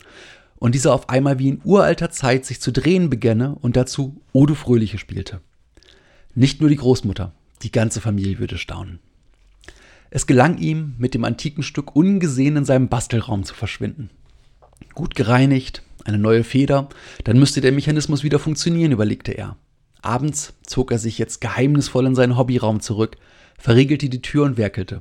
und 0.56 0.74
dieser 0.74 0.92
auf 0.92 1.08
einmal 1.08 1.38
wie 1.38 1.50
in 1.50 1.60
uralter 1.62 2.10
Zeit 2.10 2.44
sich 2.44 2.60
zu 2.60 2.72
drehen 2.72 3.10
begänne 3.10 3.54
und 3.54 3.76
dazu 3.76 4.20
O 4.32 4.44
du 4.46 4.56
Fröhliche 4.56 4.98
spielte. 4.98 5.40
Nicht 6.38 6.60
nur 6.60 6.68
die 6.68 6.76
Großmutter, 6.76 7.32
die 7.62 7.72
ganze 7.72 8.02
Familie 8.02 8.38
würde 8.38 8.58
staunen. 8.58 8.98
Es 10.10 10.26
gelang 10.26 10.58
ihm, 10.58 10.94
mit 10.98 11.14
dem 11.14 11.24
antiken 11.24 11.62
Stück 11.62 11.96
ungesehen 11.96 12.58
in 12.58 12.66
seinem 12.66 12.88
Bastelraum 12.88 13.42
zu 13.42 13.54
verschwinden. 13.54 14.10
Gut 14.94 15.14
gereinigt, 15.14 15.82
eine 16.04 16.18
neue 16.18 16.44
Feder, 16.44 16.90
dann 17.24 17.38
müsste 17.38 17.62
der 17.62 17.72
Mechanismus 17.72 18.22
wieder 18.22 18.38
funktionieren, 18.38 18.92
überlegte 18.92 19.32
er. 19.32 19.56
Abends 20.02 20.52
zog 20.62 20.92
er 20.92 20.98
sich 20.98 21.16
jetzt 21.16 21.40
geheimnisvoll 21.40 22.04
in 22.04 22.14
seinen 22.14 22.36
Hobbyraum 22.36 22.80
zurück, 22.80 23.16
verriegelte 23.58 24.10
die 24.10 24.20
Tür 24.20 24.44
und 24.44 24.58
werkelte. 24.58 25.00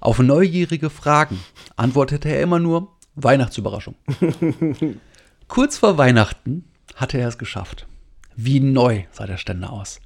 Auf 0.00 0.18
neugierige 0.18 0.90
Fragen 0.90 1.38
antwortete 1.76 2.28
er 2.28 2.42
immer 2.42 2.58
nur 2.58 2.96
Weihnachtsüberraschung. 3.14 3.94
Kurz 5.46 5.78
vor 5.78 5.96
Weihnachten 5.96 6.64
hatte 6.96 7.18
er 7.18 7.28
es 7.28 7.38
geschafft. 7.38 7.86
Wie 8.34 8.58
neu 8.58 9.04
sah 9.12 9.28
der 9.28 9.36
Ständer 9.36 9.72
aus, 9.72 10.00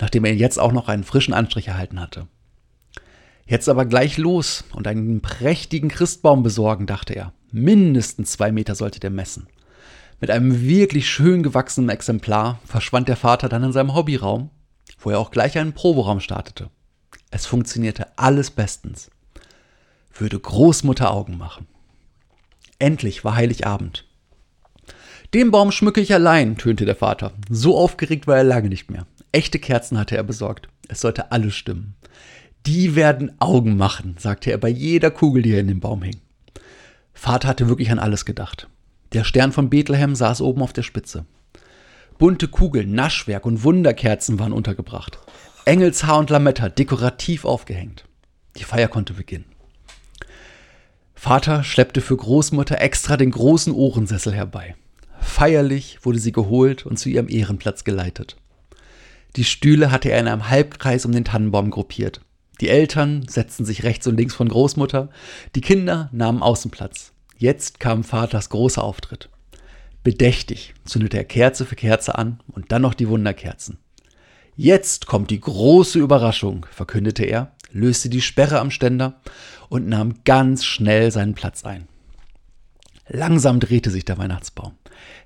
nachdem 0.00 0.24
er 0.24 0.34
jetzt 0.34 0.58
auch 0.58 0.72
noch 0.72 0.88
einen 0.88 1.04
frischen 1.04 1.34
Anstrich 1.34 1.68
erhalten 1.68 2.00
hatte. 2.00 2.26
Jetzt 3.46 3.68
aber 3.68 3.86
gleich 3.86 4.18
los 4.18 4.64
und 4.72 4.86
einen 4.86 5.22
prächtigen 5.22 5.88
Christbaum 5.88 6.42
besorgen, 6.42 6.86
dachte 6.86 7.14
er. 7.14 7.32
Mindestens 7.50 8.32
zwei 8.32 8.52
Meter 8.52 8.74
sollte 8.74 9.00
der 9.00 9.10
messen. 9.10 9.46
Mit 10.20 10.30
einem 10.30 10.62
wirklich 10.66 11.08
schön 11.08 11.42
gewachsenen 11.42 11.88
Exemplar 11.88 12.58
verschwand 12.66 13.08
der 13.08 13.16
Vater 13.16 13.48
dann 13.48 13.64
in 13.64 13.72
seinem 13.72 13.94
Hobbyraum, 13.94 14.50
wo 14.98 15.10
er 15.10 15.18
auch 15.18 15.30
gleich 15.30 15.56
einen 15.56 15.72
Proberaum 15.72 16.20
startete. 16.20 16.70
Es 17.30 17.46
funktionierte 17.46 18.06
alles 18.16 18.50
bestens. 18.50 19.10
Würde 20.12 20.38
Großmutter 20.38 21.10
Augen 21.10 21.38
machen. 21.38 21.66
Endlich 22.78 23.24
war 23.24 23.34
Heiligabend. 23.34 24.04
Den 25.34 25.50
Baum 25.50 25.72
schmücke 25.72 26.00
ich 26.00 26.12
allein, 26.12 26.56
tönte 26.56 26.84
der 26.84 26.96
Vater. 26.96 27.32
So 27.50 27.76
aufgeregt 27.78 28.26
war 28.26 28.36
er 28.36 28.44
lange 28.44 28.68
nicht 28.68 28.90
mehr. 28.90 29.06
Echte 29.32 29.58
Kerzen 29.58 29.98
hatte 29.98 30.16
er 30.16 30.24
besorgt. 30.24 30.68
Es 30.88 31.00
sollte 31.00 31.32
alles 31.32 31.54
stimmen. 31.54 31.94
Die 32.66 32.96
werden 32.96 33.32
Augen 33.40 33.76
machen, 33.76 34.16
sagte 34.18 34.50
er 34.50 34.58
bei 34.58 34.68
jeder 34.68 35.10
Kugel, 35.10 35.42
die 35.42 35.52
er 35.52 35.60
in 35.60 35.68
den 35.68 35.80
Baum 35.80 36.02
hing. 36.02 36.20
Vater 37.12 37.48
hatte 37.48 37.68
wirklich 37.68 37.90
an 37.90 37.98
alles 37.98 38.24
gedacht. 38.24 38.68
Der 39.12 39.24
Stern 39.24 39.52
von 39.52 39.70
Bethlehem 39.70 40.14
saß 40.14 40.40
oben 40.40 40.62
auf 40.62 40.72
der 40.72 40.82
Spitze. 40.82 41.24
Bunte 42.18 42.48
Kugeln, 42.48 42.92
Naschwerk 42.92 43.46
und 43.46 43.62
Wunderkerzen 43.64 44.38
waren 44.38 44.52
untergebracht. 44.52 45.18
Engelshaar 45.64 46.18
und 46.18 46.30
Lametta 46.30 46.68
dekorativ 46.68 47.44
aufgehängt. 47.44 48.04
Die 48.56 48.64
Feier 48.64 48.88
konnte 48.88 49.14
beginnen. 49.14 49.44
Vater 51.14 51.64
schleppte 51.64 52.00
für 52.00 52.16
Großmutter 52.16 52.80
extra 52.80 53.16
den 53.16 53.30
großen 53.30 53.72
Ohrensessel 53.72 54.32
herbei. 54.32 54.76
Feierlich 55.20 55.98
wurde 56.02 56.18
sie 56.18 56.32
geholt 56.32 56.86
und 56.86 56.98
zu 56.98 57.08
ihrem 57.08 57.28
Ehrenplatz 57.28 57.84
geleitet. 57.84 58.36
Die 59.38 59.44
Stühle 59.44 59.92
hatte 59.92 60.10
er 60.10 60.18
in 60.18 60.26
einem 60.26 60.48
Halbkreis 60.48 61.06
um 61.06 61.12
den 61.12 61.24
Tannenbaum 61.24 61.70
gruppiert. 61.70 62.22
Die 62.60 62.68
Eltern 62.68 63.24
setzten 63.28 63.64
sich 63.64 63.84
rechts 63.84 64.08
und 64.08 64.16
links 64.16 64.34
von 64.34 64.48
Großmutter, 64.48 65.10
die 65.54 65.60
Kinder 65.60 66.08
nahmen 66.10 66.42
Außenplatz. 66.42 67.12
Jetzt 67.36 67.78
kam 67.78 68.02
Vaters 68.02 68.50
großer 68.50 68.82
Auftritt. 68.82 69.28
Bedächtig 70.02 70.74
zündete 70.84 71.18
er 71.18 71.24
Kerze 71.24 71.66
für 71.66 71.76
Kerze 71.76 72.18
an 72.18 72.40
und 72.48 72.72
dann 72.72 72.82
noch 72.82 72.94
die 72.94 73.08
Wunderkerzen. 73.08 73.78
Jetzt 74.56 75.06
kommt 75.06 75.30
die 75.30 75.40
große 75.40 76.00
Überraschung, 76.00 76.66
verkündete 76.72 77.22
er, 77.22 77.52
löste 77.70 78.08
die 78.08 78.22
Sperre 78.22 78.58
am 78.58 78.72
Ständer 78.72 79.20
und 79.68 79.86
nahm 79.86 80.14
ganz 80.24 80.64
schnell 80.64 81.12
seinen 81.12 81.34
Platz 81.34 81.64
ein. 81.64 81.86
Langsam 83.06 83.60
drehte 83.60 83.90
sich 83.90 84.04
der 84.04 84.18
Weihnachtsbaum. 84.18 84.72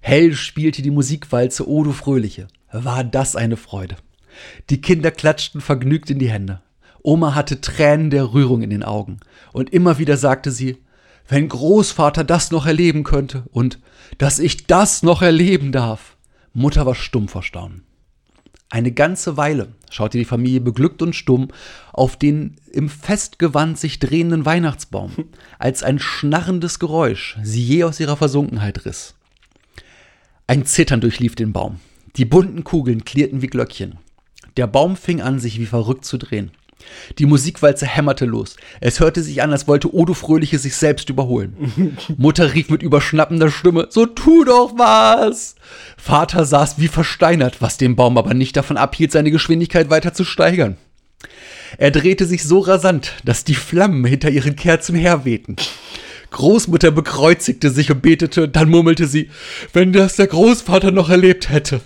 Hell 0.02 0.34
spielte 0.34 0.82
die 0.82 0.90
Musikwalze 0.90 1.66
O 1.66 1.82
du 1.82 1.92
Fröhliche. 1.92 2.48
War 2.72 3.04
das 3.04 3.36
eine 3.36 3.56
Freude. 3.56 3.96
Die 4.70 4.80
Kinder 4.80 5.10
klatschten 5.10 5.60
vergnügt 5.60 6.10
in 6.10 6.18
die 6.18 6.30
Hände. 6.30 6.62
Oma 7.02 7.34
hatte 7.34 7.60
Tränen 7.60 8.10
der 8.10 8.32
Rührung 8.32 8.62
in 8.62 8.70
den 8.70 8.82
Augen. 8.82 9.20
Und 9.52 9.70
immer 9.70 9.98
wieder 9.98 10.16
sagte 10.16 10.50
sie, 10.50 10.78
wenn 11.28 11.48
Großvater 11.48 12.24
das 12.24 12.50
noch 12.50 12.66
erleben 12.66 13.04
könnte 13.04 13.44
und 13.52 13.78
dass 14.18 14.38
ich 14.38 14.66
das 14.66 15.02
noch 15.02 15.22
erleben 15.22 15.72
darf. 15.72 16.16
Mutter 16.52 16.86
war 16.86 16.94
stumm 16.94 17.28
vor 17.28 17.42
Staunen. 17.42 17.84
Eine 18.70 18.92
ganze 18.92 19.36
Weile 19.36 19.74
schaute 19.90 20.16
die 20.16 20.24
Familie 20.24 20.60
beglückt 20.60 21.02
und 21.02 21.14
stumm 21.14 21.48
auf 21.92 22.16
den 22.16 22.56
im 22.72 22.88
Festgewand 22.88 23.78
sich 23.78 23.98
drehenden 23.98 24.46
Weihnachtsbaum, 24.46 25.12
als 25.58 25.82
ein 25.82 25.98
schnarrendes 25.98 26.78
Geräusch 26.78 27.38
sie 27.42 27.62
je 27.62 27.84
aus 27.84 28.00
ihrer 28.00 28.16
Versunkenheit 28.16 28.86
riss. 28.86 29.14
Ein 30.46 30.64
Zittern 30.64 31.02
durchlief 31.02 31.34
den 31.34 31.52
Baum. 31.52 31.80
Die 32.16 32.24
bunten 32.26 32.62
Kugeln 32.62 33.04
klirrten 33.04 33.40
wie 33.40 33.46
Glöckchen. 33.46 33.98
Der 34.58 34.66
Baum 34.66 34.96
fing 34.96 35.22
an, 35.22 35.38
sich 35.38 35.58
wie 35.58 35.66
verrückt 35.66 36.04
zu 36.04 36.18
drehen. 36.18 36.50
Die 37.18 37.26
Musikwalze 37.26 37.86
hämmerte 37.86 38.26
los. 38.26 38.56
Es 38.80 39.00
hörte 39.00 39.22
sich 39.22 39.42
an, 39.42 39.52
als 39.52 39.68
wollte 39.68 39.94
Odo 39.94 40.14
Fröhliche 40.14 40.58
sich 40.58 40.76
selbst 40.76 41.08
überholen. 41.08 41.96
Mutter 42.18 42.52
rief 42.52 42.68
mit 42.68 42.82
überschnappender 42.82 43.50
Stimme, 43.50 43.86
so 43.88 44.04
tu 44.04 44.44
doch 44.44 44.72
was! 44.76 45.54
Vater 45.96 46.44
saß 46.44 46.78
wie 46.78 46.88
versteinert, 46.88 47.62
was 47.62 47.78
den 47.78 47.96
Baum 47.96 48.18
aber 48.18 48.34
nicht 48.34 48.56
davon 48.56 48.76
abhielt, 48.76 49.12
seine 49.12 49.30
Geschwindigkeit 49.30 49.90
weiter 49.90 50.12
zu 50.12 50.24
steigern. 50.24 50.76
Er 51.78 51.92
drehte 51.92 52.26
sich 52.26 52.44
so 52.44 52.58
rasant, 52.58 53.14
dass 53.24 53.44
die 53.44 53.54
Flammen 53.54 54.04
hinter 54.04 54.28
ihren 54.28 54.56
Kerzen 54.56 54.94
herwehten. 54.94 55.56
Großmutter 56.30 56.90
bekreuzigte 56.90 57.70
sich 57.70 57.90
und 57.90 58.02
betete, 58.02 58.48
dann 58.48 58.68
murmelte 58.68 59.06
sie, 59.06 59.30
wenn 59.72 59.92
das 59.92 60.16
der 60.16 60.26
Großvater 60.26 60.90
noch 60.90 61.10
erlebt 61.10 61.50
hätte. 61.50 61.80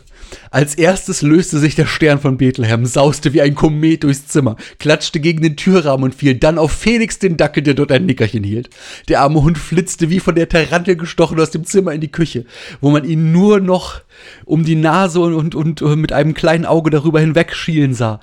Als 0.51 0.75
erstes 0.75 1.23
löste 1.23 1.59
sich 1.59 1.75
der 1.75 1.87
Stern 1.87 2.21
von 2.21 2.37
Bethlehem, 2.37 2.87
sauste 2.87 3.33
wie 3.33 3.43
ein 3.43 3.55
Komet 3.55 4.05
durchs 4.05 4.27
Zimmer, 4.27 4.57
klatschte 4.79 5.21
gegen 5.21 5.43
den 5.43 5.57
Türrahmen 5.57 6.05
und 6.05 6.15
fiel 6.15 6.35
dann 6.35 6.59
auf 6.59 6.73
Felix 6.73 7.19
den 7.19 7.37
Dackel, 7.37 7.63
der 7.63 7.75
dort 7.75 7.93
ein 7.93 8.07
Nickerchen 8.07 8.45
hielt. 8.45 8.71
Der 9.09 9.21
arme 9.21 9.43
Hund 9.43 9.59
flitzte 9.59 10.11
wie 10.11 10.21
von 10.21 10.35
der 10.35 10.49
Tarantel 10.49 10.97
gestochen 10.97 11.41
aus 11.41 11.51
dem 11.51 11.65
Zimmer 11.65 11.93
in 11.93 12.01
die 12.01 12.13
Küche, 12.13 12.45
wo 12.81 12.91
man 12.91 13.05
ihn 13.05 13.33
nur 13.33 13.61
noch 13.61 14.01
um 14.45 14.65
die 14.65 14.77
Nase 14.77 15.21
und, 15.21 15.55
und, 15.55 15.83
und 15.83 16.01
mit 16.01 16.13
einem 16.13 16.35
kleinen 16.35 16.67
Auge 16.67 16.91
darüber 16.91 17.21
hinwegschielen 17.21 17.95
sah. 17.95 18.21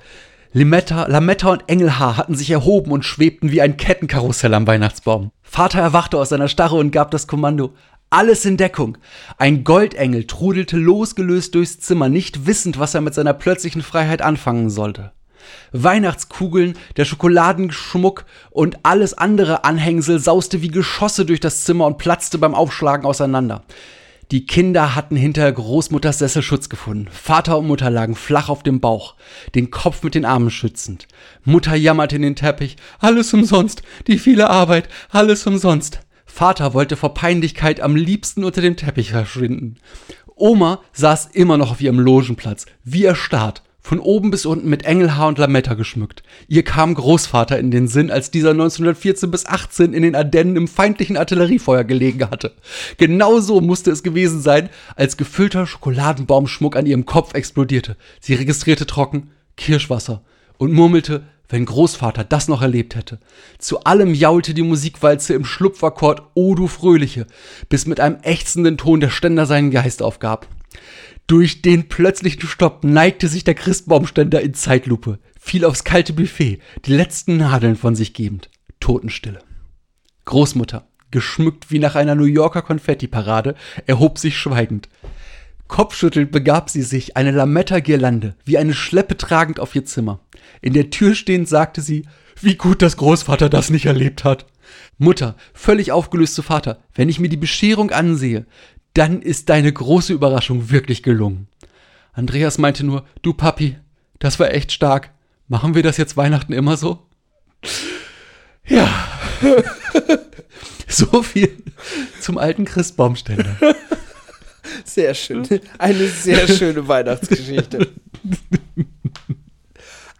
Limetta, 0.56 1.08
Lametta 1.08 1.50
und 1.50 1.64
Engelhaar 1.66 2.16
hatten 2.16 2.36
sich 2.36 2.48
erhoben 2.48 2.92
und 2.92 3.04
schwebten 3.04 3.50
wie 3.50 3.60
ein 3.60 3.76
Kettenkarussell 3.76 4.54
am 4.54 4.68
Weihnachtsbaum. 4.68 5.32
Vater 5.42 5.80
erwachte 5.80 6.16
aus 6.16 6.28
seiner 6.28 6.46
Starre 6.46 6.76
und 6.76 6.92
gab 6.92 7.10
das 7.10 7.26
Kommando. 7.26 7.74
Alles 8.14 8.44
in 8.44 8.56
Deckung. 8.56 8.96
Ein 9.38 9.64
Goldengel 9.64 10.28
trudelte 10.28 10.76
losgelöst 10.76 11.56
durchs 11.56 11.80
Zimmer, 11.80 12.08
nicht 12.08 12.46
wissend, 12.46 12.78
was 12.78 12.94
er 12.94 13.00
mit 13.00 13.12
seiner 13.12 13.34
plötzlichen 13.34 13.82
Freiheit 13.82 14.22
anfangen 14.22 14.70
sollte. 14.70 15.10
Weihnachtskugeln, 15.72 16.78
der 16.96 17.06
Schokoladenschmuck 17.06 18.24
und 18.52 18.78
alles 18.84 19.14
andere 19.14 19.64
Anhängsel 19.64 20.20
sauste 20.20 20.62
wie 20.62 20.68
Geschosse 20.68 21.26
durch 21.26 21.40
das 21.40 21.64
Zimmer 21.64 21.86
und 21.86 21.98
platzte 21.98 22.38
beim 22.38 22.54
Aufschlagen 22.54 23.04
auseinander. 23.04 23.64
Die 24.30 24.46
Kinder 24.46 24.94
hatten 24.94 25.16
hinter 25.16 25.50
Großmutters 25.50 26.20
Sessel 26.20 26.42
Schutz 26.42 26.68
gefunden. 26.68 27.08
Vater 27.10 27.58
und 27.58 27.66
Mutter 27.66 27.90
lagen 27.90 28.14
flach 28.14 28.48
auf 28.48 28.62
dem 28.62 28.78
Bauch, 28.78 29.16
den 29.56 29.72
Kopf 29.72 30.04
mit 30.04 30.14
den 30.14 30.24
Armen 30.24 30.52
schützend. 30.52 31.08
Mutter 31.42 31.74
jammerte 31.74 32.14
in 32.14 32.22
den 32.22 32.36
Teppich. 32.36 32.76
Alles 33.00 33.34
umsonst, 33.34 33.82
die 34.06 34.18
viele 34.18 34.50
Arbeit, 34.50 34.88
alles 35.10 35.44
umsonst. 35.48 36.03
Vater 36.34 36.74
wollte 36.74 36.96
vor 36.96 37.14
Peinlichkeit 37.14 37.78
am 37.78 37.94
liebsten 37.94 38.42
unter 38.42 38.60
dem 38.60 38.74
Teppich 38.74 39.12
verschwinden. 39.12 39.76
Oma 40.34 40.80
saß 40.92 41.28
immer 41.32 41.56
noch 41.56 41.70
auf 41.70 41.80
ihrem 41.80 42.00
Logenplatz, 42.00 42.66
wie 42.82 43.04
erstarrt, 43.04 43.62
von 43.80 44.00
oben 44.00 44.32
bis 44.32 44.44
unten 44.44 44.68
mit 44.68 44.84
Engelhaar 44.84 45.28
und 45.28 45.38
Lametta 45.38 45.74
geschmückt. 45.74 46.24
Ihr 46.48 46.64
kam 46.64 46.94
Großvater 46.94 47.56
in 47.56 47.70
den 47.70 47.86
Sinn, 47.86 48.10
als 48.10 48.32
dieser 48.32 48.50
1914 48.50 49.30
bis 49.30 49.46
18 49.46 49.92
in 49.92 50.02
den 50.02 50.16
Ardennen 50.16 50.56
im 50.56 50.66
feindlichen 50.66 51.16
Artilleriefeuer 51.16 51.84
gelegen 51.84 52.28
hatte. 52.28 52.56
Genauso 52.96 53.60
musste 53.60 53.92
es 53.92 54.02
gewesen 54.02 54.40
sein, 54.40 54.70
als 54.96 55.16
gefüllter 55.16 55.68
Schokoladenbaumschmuck 55.68 56.74
an 56.74 56.86
ihrem 56.86 57.06
Kopf 57.06 57.34
explodierte. 57.34 57.96
Sie 58.18 58.34
registrierte 58.34 58.86
trocken 58.86 59.30
Kirschwasser 59.56 60.24
und 60.58 60.72
murmelte 60.72 61.22
wenn 61.48 61.64
Großvater 61.64 62.24
das 62.24 62.48
noch 62.48 62.62
erlebt 62.62 62.94
hätte. 62.94 63.18
Zu 63.58 63.84
allem 63.84 64.14
jaulte 64.14 64.54
die 64.54 64.62
Musikwalze 64.62 65.34
im 65.34 65.44
Schlupfakkord 65.44 66.22
O 66.34 66.54
du 66.54 66.66
Fröhliche, 66.66 67.26
bis 67.68 67.86
mit 67.86 68.00
einem 68.00 68.18
ächzenden 68.22 68.78
Ton 68.78 69.00
der 69.00 69.10
Ständer 69.10 69.46
seinen 69.46 69.70
Geist 69.70 70.02
aufgab. 70.02 70.48
Durch 71.26 71.62
den 71.62 71.88
plötzlichen 71.88 72.46
Stopp 72.46 72.84
neigte 72.84 73.28
sich 73.28 73.44
der 73.44 73.54
Christbaumständer 73.54 74.42
in 74.42 74.54
Zeitlupe, 74.54 75.18
fiel 75.40 75.64
aufs 75.64 75.84
kalte 75.84 76.12
Buffet, 76.12 76.60
die 76.84 76.92
letzten 76.92 77.38
Nadeln 77.38 77.76
von 77.76 77.94
sich 77.96 78.12
gebend. 78.12 78.50
Totenstille. 78.80 79.38
Großmutter, 80.26 80.86
geschmückt 81.10 81.70
wie 81.70 81.78
nach 81.78 81.94
einer 81.94 82.14
New 82.14 82.24
Yorker 82.24 82.62
Konfettiparade, 82.62 83.54
erhob 83.86 84.18
sich 84.18 84.36
schweigend. 84.36 84.88
Kopfschüttelnd 85.66 86.30
begab 86.30 86.68
sie 86.68 86.82
sich, 86.82 87.16
eine 87.16 87.30
Lametta-Girlande, 87.30 88.36
wie 88.44 88.58
eine 88.58 88.74
Schleppe 88.74 89.16
tragend 89.16 89.60
auf 89.60 89.74
ihr 89.74 89.86
Zimmer. 89.86 90.20
In 90.60 90.72
der 90.72 90.90
Tür 90.90 91.14
stehend 91.14 91.48
sagte 91.48 91.80
sie, 91.80 92.06
wie 92.40 92.56
gut, 92.56 92.82
dass 92.82 92.96
Großvater 92.96 93.48
das 93.48 93.70
nicht 93.70 93.86
erlebt 93.86 94.24
hat. 94.24 94.46
Mutter, 94.98 95.36
völlig 95.52 95.92
aufgelöst 95.92 96.34
zu 96.34 96.42
Vater, 96.42 96.78
wenn 96.94 97.08
ich 97.08 97.20
mir 97.20 97.28
die 97.28 97.36
Bescherung 97.36 97.90
ansehe, 97.90 98.46
dann 98.94 99.22
ist 99.22 99.48
deine 99.48 99.72
große 99.72 100.12
Überraschung 100.12 100.70
wirklich 100.70 101.02
gelungen. 101.02 101.48
Andreas 102.12 102.58
meinte 102.58 102.84
nur, 102.84 103.04
du 103.22 103.34
Papi, 103.34 103.76
das 104.18 104.38
war 104.38 104.52
echt 104.52 104.72
stark. 104.72 105.10
Machen 105.48 105.74
wir 105.74 105.82
das 105.82 105.96
jetzt 105.96 106.16
Weihnachten 106.16 106.52
immer 106.52 106.76
so? 106.76 107.06
Ja. 108.66 108.88
so 110.88 111.22
viel 111.22 111.50
zum 112.20 112.38
alten 112.38 112.64
Christbaumständer. 112.64 113.56
Sehr 114.84 115.14
schön. 115.14 115.46
Eine 115.78 116.06
sehr 116.06 116.48
schöne 116.48 116.86
Weihnachtsgeschichte. 116.88 117.88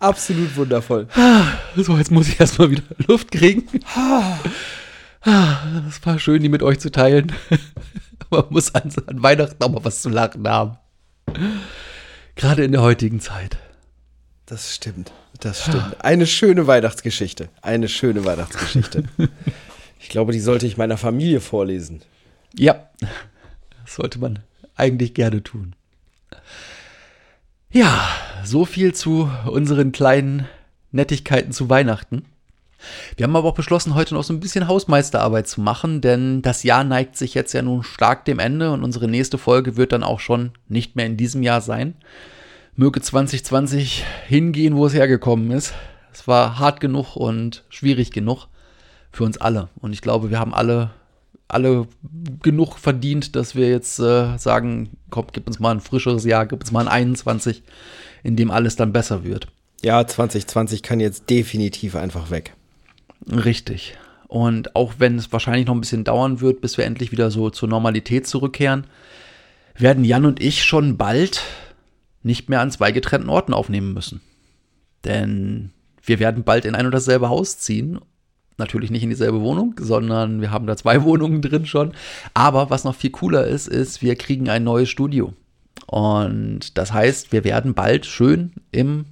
Absolut 0.04 0.54
wundervoll. 0.56 1.08
So, 1.76 1.96
jetzt 1.96 2.10
muss 2.10 2.28
ich 2.28 2.38
erstmal 2.38 2.70
wieder 2.70 2.82
Luft 3.06 3.30
kriegen. 3.30 3.66
Es 5.88 6.06
war 6.06 6.18
schön, 6.18 6.42
die 6.42 6.48
mit 6.48 6.62
euch 6.62 6.78
zu 6.78 6.90
teilen. 6.90 7.32
Man 8.30 8.44
muss 8.50 8.74
an, 8.74 8.92
an 9.06 9.22
Weihnachten 9.22 9.62
auch 9.62 9.70
mal 9.70 9.84
was 9.84 10.02
zu 10.02 10.10
lachen 10.10 10.46
haben. 10.46 10.76
Gerade 12.36 12.64
in 12.64 12.72
der 12.72 12.82
heutigen 12.82 13.20
Zeit. 13.20 13.56
Das 14.46 14.74
stimmt. 14.74 15.12
Das 15.40 15.62
stimmt. 15.64 15.96
Eine 16.00 16.26
schöne 16.26 16.66
Weihnachtsgeschichte. 16.66 17.48
Eine 17.62 17.88
schöne 17.88 18.24
Weihnachtsgeschichte. 18.24 19.04
Ich 20.00 20.10
glaube, 20.10 20.32
die 20.32 20.40
sollte 20.40 20.66
ich 20.66 20.76
meiner 20.76 20.98
Familie 20.98 21.40
vorlesen. 21.40 22.02
Ja, 22.54 22.90
das 23.00 23.94
sollte 23.94 24.18
man 24.18 24.40
eigentlich 24.76 25.14
gerne 25.14 25.42
tun. 25.42 25.74
Ja, 27.70 28.06
so 28.44 28.64
viel 28.64 28.94
zu 28.94 29.30
unseren 29.46 29.92
kleinen 29.92 30.46
Nettigkeiten 30.92 31.52
zu 31.52 31.68
Weihnachten. 31.68 32.24
Wir 33.16 33.24
haben 33.24 33.36
aber 33.36 33.48
auch 33.48 33.54
beschlossen, 33.54 33.94
heute 33.94 34.14
noch 34.14 34.24
so 34.24 34.32
ein 34.32 34.40
bisschen 34.40 34.68
Hausmeisterarbeit 34.68 35.48
zu 35.48 35.60
machen, 35.60 36.00
denn 36.00 36.42
das 36.42 36.62
Jahr 36.62 36.84
neigt 36.84 37.16
sich 37.16 37.34
jetzt 37.34 37.52
ja 37.52 37.62
nun 37.62 37.82
stark 37.82 38.24
dem 38.24 38.38
Ende 38.38 38.72
und 38.72 38.84
unsere 38.84 39.08
nächste 39.08 39.38
Folge 39.38 39.76
wird 39.76 39.92
dann 39.92 40.02
auch 40.02 40.20
schon 40.20 40.52
nicht 40.68 40.96
mehr 40.96 41.06
in 41.06 41.16
diesem 41.16 41.42
Jahr 41.42 41.60
sein. 41.60 41.94
Möge 42.76 43.00
2020 43.00 44.04
hingehen, 44.26 44.76
wo 44.76 44.86
es 44.86 44.94
hergekommen 44.94 45.50
ist. 45.50 45.74
Es 46.12 46.26
war 46.28 46.58
hart 46.58 46.80
genug 46.80 47.16
und 47.16 47.64
schwierig 47.68 48.10
genug 48.10 48.48
für 49.12 49.24
uns 49.24 49.38
alle. 49.38 49.68
Und 49.80 49.92
ich 49.92 50.00
glaube, 50.00 50.30
wir 50.30 50.38
haben 50.38 50.54
alle, 50.54 50.90
alle 51.54 51.86
genug 52.42 52.78
verdient, 52.78 53.36
dass 53.36 53.54
wir 53.54 53.68
jetzt 53.68 53.98
äh, 53.98 54.36
sagen, 54.36 54.90
komm, 55.10 55.26
gib 55.32 55.46
uns 55.46 55.60
mal 55.60 55.70
ein 55.70 55.80
frischeres 55.80 56.24
Jahr, 56.24 56.46
gib 56.46 56.60
uns 56.60 56.72
mal 56.72 56.86
ein 56.88 56.88
21, 56.88 57.62
in 58.22 58.36
dem 58.36 58.50
alles 58.50 58.76
dann 58.76 58.92
besser 58.92 59.24
wird. 59.24 59.48
Ja, 59.82 60.06
2020 60.06 60.82
kann 60.82 61.00
jetzt 61.00 61.30
definitiv 61.30 61.94
einfach 61.94 62.30
weg. 62.30 62.54
Richtig. 63.30 63.96
Und 64.28 64.74
auch 64.74 64.94
wenn 64.98 65.16
es 65.16 65.32
wahrscheinlich 65.32 65.66
noch 65.66 65.74
ein 65.74 65.80
bisschen 65.80 66.04
dauern 66.04 66.40
wird, 66.40 66.60
bis 66.60 66.76
wir 66.76 66.84
endlich 66.84 67.12
wieder 67.12 67.30
so 67.30 67.50
zur 67.50 67.68
Normalität 67.68 68.26
zurückkehren, 68.26 68.86
werden 69.76 70.04
Jan 70.04 70.24
und 70.24 70.42
ich 70.42 70.64
schon 70.64 70.96
bald 70.96 71.42
nicht 72.22 72.48
mehr 72.48 72.60
an 72.60 72.70
zwei 72.70 72.90
getrennten 72.92 73.28
Orten 73.28 73.52
aufnehmen 73.52 73.92
müssen. 73.92 74.20
Denn 75.04 75.70
wir 76.02 76.18
werden 76.18 76.44
bald 76.44 76.64
in 76.64 76.74
ein 76.74 76.86
und 76.86 76.92
dasselbe 76.92 77.28
Haus 77.28 77.58
ziehen. 77.58 78.00
Natürlich 78.56 78.90
nicht 78.90 79.02
in 79.02 79.10
dieselbe 79.10 79.40
Wohnung, 79.40 79.74
sondern 79.80 80.40
wir 80.40 80.50
haben 80.50 80.66
da 80.66 80.76
zwei 80.76 81.02
Wohnungen 81.04 81.42
drin 81.42 81.66
schon. 81.66 81.92
Aber 82.34 82.70
was 82.70 82.84
noch 82.84 82.94
viel 82.94 83.10
cooler 83.10 83.46
ist, 83.46 83.68
ist, 83.68 84.02
wir 84.02 84.16
kriegen 84.16 84.48
ein 84.48 84.64
neues 84.64 84.88
Studio. 84.88 85.34
Und 85.86 86.78
das 86.78 86.92
heißt, 86.92 87.32
wir 87.32 87.44
werden 87.44 87.74
bald 87.74 88.06
schön 88.06 88.52
im 88.70 89.06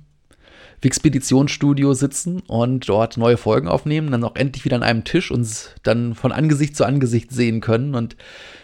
Wixpeditionsstudio 0.80 1.94
sitzen 1.94 2.40
und 2.40 2.88
dort 2.88 3.16
neue 3.16 3.36
Folgen 3.36 3.68
aufnehmen, 3.68 4.10
dann 4.10 4.24
auch 4.24 4.34
endlich 4.34 4.64
wieder 4.64 4.76
an 4.76 4.82
einem 4.82 5.04
Tisch 5.04 5.30
uns 5.30 5.70
dann 5.84 6.14
von 6.14 6.32
Angesicht 6.32 6.76
zu 6.76 6.84
Angesicht 6.84 7.30
sehen 7.30 7.60
können. 7.60 7.94
Und 7.94 8.16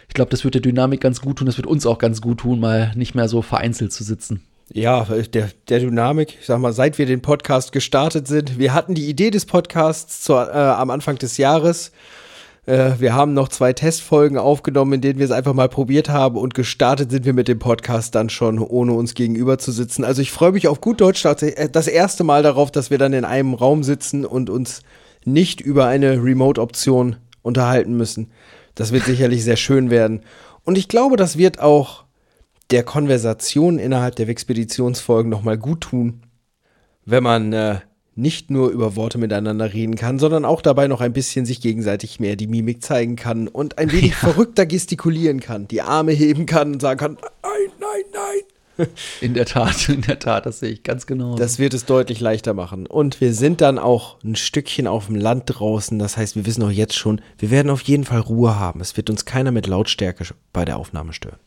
ich 0.09 0.13
glaube, 0.13 0.31
das 0.31 0.43
wird 0.43 0.55
der 0.55 0.61
Dynamik 0.61 0.99
ganz 0.99 1.21
gut 1.21 1.37
tun, 1.37 1.45
das 1.45 1.57
wird 1.57 1.67
uns 1.67 1.85
auch 1.85 1.97
ganz 1.97 2.19
gut 2.19 2.39
tun, 2.39 2.59
mal 2.59 2.91
nicht 2.95 3.15
mehr 3.15 3.29
so 3.29 3.41
vereinzelt 3.41 3.93
zu 3.93 4.03
sitzen. 4.03 4.41
Ja, 4.71 5.03
der, 5.03 5.49
der 5.67 5.79
Dynamik, 5.79 6.37
ich 6.39 6.45
sag 6.45 6.59
mal, 6.59 6.73
seit 6.73 6.99
wir 6.99 7.07
den 7.07 7.21
Podcast 7.21 7.71
gestartet 7.71 8.27
sind, 8.27 8.59
wir 8.59 8.73
hatten 8.73 8.93
die 8.93 9.09
Idee 9.09 9.31
des 9.31 9.47
Podcasts 9.47 10.21
zur, 10.21 10.47
äh, 10.47 10.57
am 10.57 10.91
Anfang 10.91 11.17
des 11.17 11.37
Jahres. 11.37 11.91
Äh, 12.67 12.91
wir 12.99 13.15
haben 13.15 13.33
noch 13.33 13.47
zwei 13.47 13.73
Testfolgen 13.73 14.37
aufgenommen, 14.37 14.93
in 14.93 15.01
denen 15.01 15.17
wir 15.17 15.25
es 15.25 15.31
einfach 15.31 15.55
mal 15.55 15.69
probiert 15.69 16.09
haben 16.09 16.37
und 16.37 16.53
gestartet 16.53 17.09
sind 17.09 17.25
wir 17.25 17.33
mit 17.33 17.47
dem 17.47 17.57
Podcast 17.57 18.13
dann 18.13 18.29
schon, 18.29 18.59
ohne 18.59 18.93
uns 18.93 19.15
gegenüber 19.15 19.57
zu 19.57 19.71
sitzen. 19.71 20.03
Also 20.03 20.21
ich 20.21 20.31
freue 20.31 20.51
mich 20.51 20.67
auf 20.67 20.81
gut 20.81 21.01
Deutsch 21.01 21.25
äh, 21.25 21.67
das 21.71 21.87
erste 21.87 22.23
Mal 22.23 22.43
darauf, 22.43 22.69
dass 22.69 22.91
wir 22.91 22.99
dann 22.99 23.13
in 23.13 23.25
einem 23.25 23.55
Raum 23.55 23.81
sitzen 23.81 24.23
und 24.23 24.51
uns 24.51 24.83
nicht 25.25 25.61
über 25.61 25.87
eine 25.87 26.23
Remote-Option 26.23 27.15
unterhalten 27.41 27.97
müssen. 27.97 28.29
Das 28.75 28.91
wird 28.91 29.05
sicherlich 29.05 29.43
sehr 29.43 29.57
schön 29.57 29.89
werden. 29.89 30.21
Und 30.63 30.77
ich 30.77 30.87
glaube, 30.87 31.17
das 31.17 31.39
wird 31.39 31.59
auch 31.59 32.03
der 32.71 32.83
Konversation 32.83 33.79
innerhalb 33.79 34.15
der 34.15 34.29
Expeditionsfolgen 34.29 35.29
nochmal 35.29 35.57
gut 35.57 35.81
tun, 35.81 36.21
wenn 37.05 37.23
man 37.23 37.53
äh, 37.53 37.79
nicht 38.15 38.51
nur 38.51 38.69
über 38.69 38.95
Worte 38.95 39.17
miteinander 39.17 39.73
reden 39.73 39.95
kann, 39.95 40.19
sondern 40.19 40.45
auch 40.45 40.61
dabei 40.61 40.87
noch 40.87 41.01
ein 41.01 41.13
bisschen 41.13 41.45
sich 41.45 41.61
gegenseitig 41.61 42.19
mehr 42.19 42.35
die 42.35 42.47
Mimik 42.47 42.83
zeigen 42.83 43.15
kann 43.15 43.47
und 43.47 43.77
ein 43.77 43.91
wenig 43.91 44.11
ja. 44.21 44.29
verrückter 44.29 44.65
gestikulieren 44.65 45.39
kann, 45.39 45.67
die 45.67 45.81
Arme 45.81 46.11
heben 46.11 46.45
kann 46.45 46.73
und 46.73 46.81
sagen 46.81 46.99
kann, 46.99 47.17
nein, 47.43 47.71
nein, 47.79 48.03
nein. 48.13 48.87
In 49.21 49.33
der 49.33 49.45
Tat, 49.45 49.89
in 49.89 49.99
der 50.03 50.19
Tat, 50.19 50.45
das 50.45 50.61
sehe 50.61 50.69
ich 50.69 50.83
ganz 50.83 51.05
genau. 51.05 51.35
Das 51.35 51.59
wird 51.59 51.73
es 51.73 51.83
deutlich 51.83 52.21
leichter 52.21 52.53
machen. 52.53 52.87
Und 52.87 53.19
wir 53.19 53.33
sind 53.33 53.59
dann 53.59 53.77
auch 53.77 54.23
ein 54.23 54.37
Stückchen 54.37 54.87
auf 54.87 55.07
dem 55.07 55.15
Land 55.15 55.43
draußen. 55.47 55.99
Das 55.99 56.15
heißt, 56.15 56.37
wir 56.37 56.45
wissen 56.45 56.63
auch 56.63 56.71
jetzt 56.71 56.95
schon, 56.95 57.19
wir 57.37 57.51
werden 57.51 57.71
auf 57.71 57.81
jeden 57.81 58.05
Fall 58.05 58.21
Ruhe 58.21 58.57
haben. 58.57 58.79
Es 58.79 58.95
wird 58.95 59.09
uns 59.09 59.25
keiner 59.25 59.51
mit 59.51 59.67
Lautstärke 59.67 60.23
bei 60.53 60.63
der 60.63 60.77
Aufnahme 60.77 61.11
stören. 61.11 61.39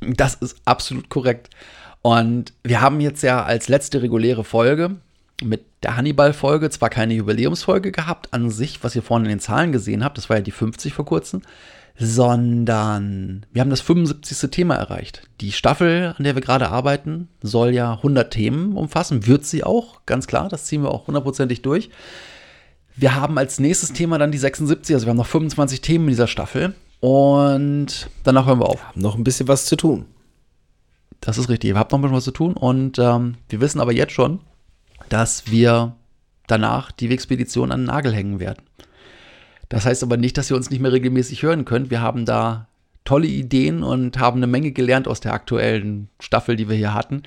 Das 0.00 0.34
ist 0.34 0.56
absolut 0.64 1.08
korrekt. 1.08 1.50
Und 2.02 2.52
wir 2.62 2.80
haben 2.80 3.00
jetzt 3.00 3.22
ja 3.22 3.42
als 3.42 3.68
letzte 3.68 4.02
reguläre 4.02 4.44
Folge 4.44 4.96
mit 5.42 5.64
der 5.82 5.96
Hannibal-Folge 5.96 6.70
zwar 6.70 6.90
keine 6.90 7.14
Jubiläumsfolge 7.14 7.92
gehabt 7.92 8.32
an 8.32 8.50
sich, 8.50 8.82
was 8.82 8.94
ihr 8.94 9.02
vorhin 9.02 9.26
in 9.26 9.30
den 9.30 9.40
Zahlen 9.40 9.72
gesehen 9.72 10.04
habt, 10.04 10.18
das 10.18 10.28
war 10.28 10.36
ja 10.36 10.42
die 10.42 10.50
50 10.50 10.92
vor 10.92 11.04
kurzem, 11.04 11.42
sondern 11.98 13.46
wir 13.52 13.60
haben 13.60 13.70
das 13.70 13.80
75. 13.80 14.50
Thema 14.50 14.74
erreicht. 14.74 15.28
Die 15.40 15.52
Staffel, 15.52 16.14
an 16.16 16.24
der 16.24 16.34
wir 16.34 16.42
gerade 16.42 16.68
arbeiten, 16.68 17.28
soll 17.42 17.70
ja 17.70 17.94
100 17.94 18.30
Themen 18.32 18.76
umfassen, 18.76 19.26
wird 19.26 19.44
sie 19.44 19.64
auch, 19.64 20.04
ganz 20.06 20.26
klar, 20.26 20.48
das 20.48 20.64
ziehen 20.64 20.82
wir 20.82 20.90
auch 20.90 21.06
hundertprozentig 21.06 21.62
durch. 21.62 21.90
Wir 22.96 23.14
haben 23.14 23.38
als 23.38 23.60
nächstes 23.60 23.92
Thema 23.92 24.18
dann 24.18 24.32
die 24.32 24.38
76, 24.38 24.94
also 24.94 25.06
wir 25.06 25.10
haben 25.10 25.16
noch 25.16 25.26
25 25.26 25.80
Themen 25.80 26.04
in 26.04 26.10
dieser 26.10 26.26
Staffel 26.26 26.74
und 27.00 28.10
danach 28.24 28.46
hören 28.46 28.60
wir 28.60 28.68
auf. 28.68 28.80
Wir 28.80 28.88
haben 28.88 29.00
noch 29.00 29.16
ein 29.16 29.24
bisschen 29.24 29.48
was 29.48 29.66
zu 29.66 29.76
tun. 29.76 30.06
Das 31.20 31.38
ist 31.38 31.48
richtig, 31.48 31.70
ihr 31.70 31.76
habt 31.76 31.92
noch 31.92 31.98
ein 31.98 32.02
bisschen 32.02 32.16
was 32.16 32.24
zu 32.24 32.30
tun 32.30 32.54
und 32.54 32.98
ähm, 32.98 33.36
wir 33.48 33.60
wissen 33.60 33.80
aber 33.80 33.92
jetzt 33.92 34.12
schon, 34.12 34.40
dass 35.08 35.50
wir 35.50 35.96
danach 36.46 36.92
die 36.92 37.10
Expedition 37.10 37.72
an 37.72 37.80
den 37.80 37.86
Nagel 37.86 38.14
hängen 38.14 38.40
werden. 38.40 38.62
Das 39.68 39.86
heißt 39.86 40.02
aber 40.02 40.16
nicht, 40.16 40.36
dass 40.36 40.50
ihr 40.50 40.56
uns 40.56 40.70
nicht 40.70 40.80
mehr 40.80 40.92
regelmäßig 40.92 41.42
hören 41.42 41.64
könnt. 41.64 41.90
Wir 41.90 42.00
haben 42.00 42.24
da 42.24 42.68
tolle 43.04 43.26
Ideen 43.26 43.82
und 43.82 44.18
haben 44.18 44.38
eine 44.38 44.46
Menge 44.46 44.72
gelernt 44.72 45.08
aus 45.08 45.20
der 45.20 45.32
aktuellen 45.32 46.08
Staffel, 46.20 46.56
die 46.56 46.68
wir 46.68 46.76
hier 46.76 46.94
hatten. 46.94 47.22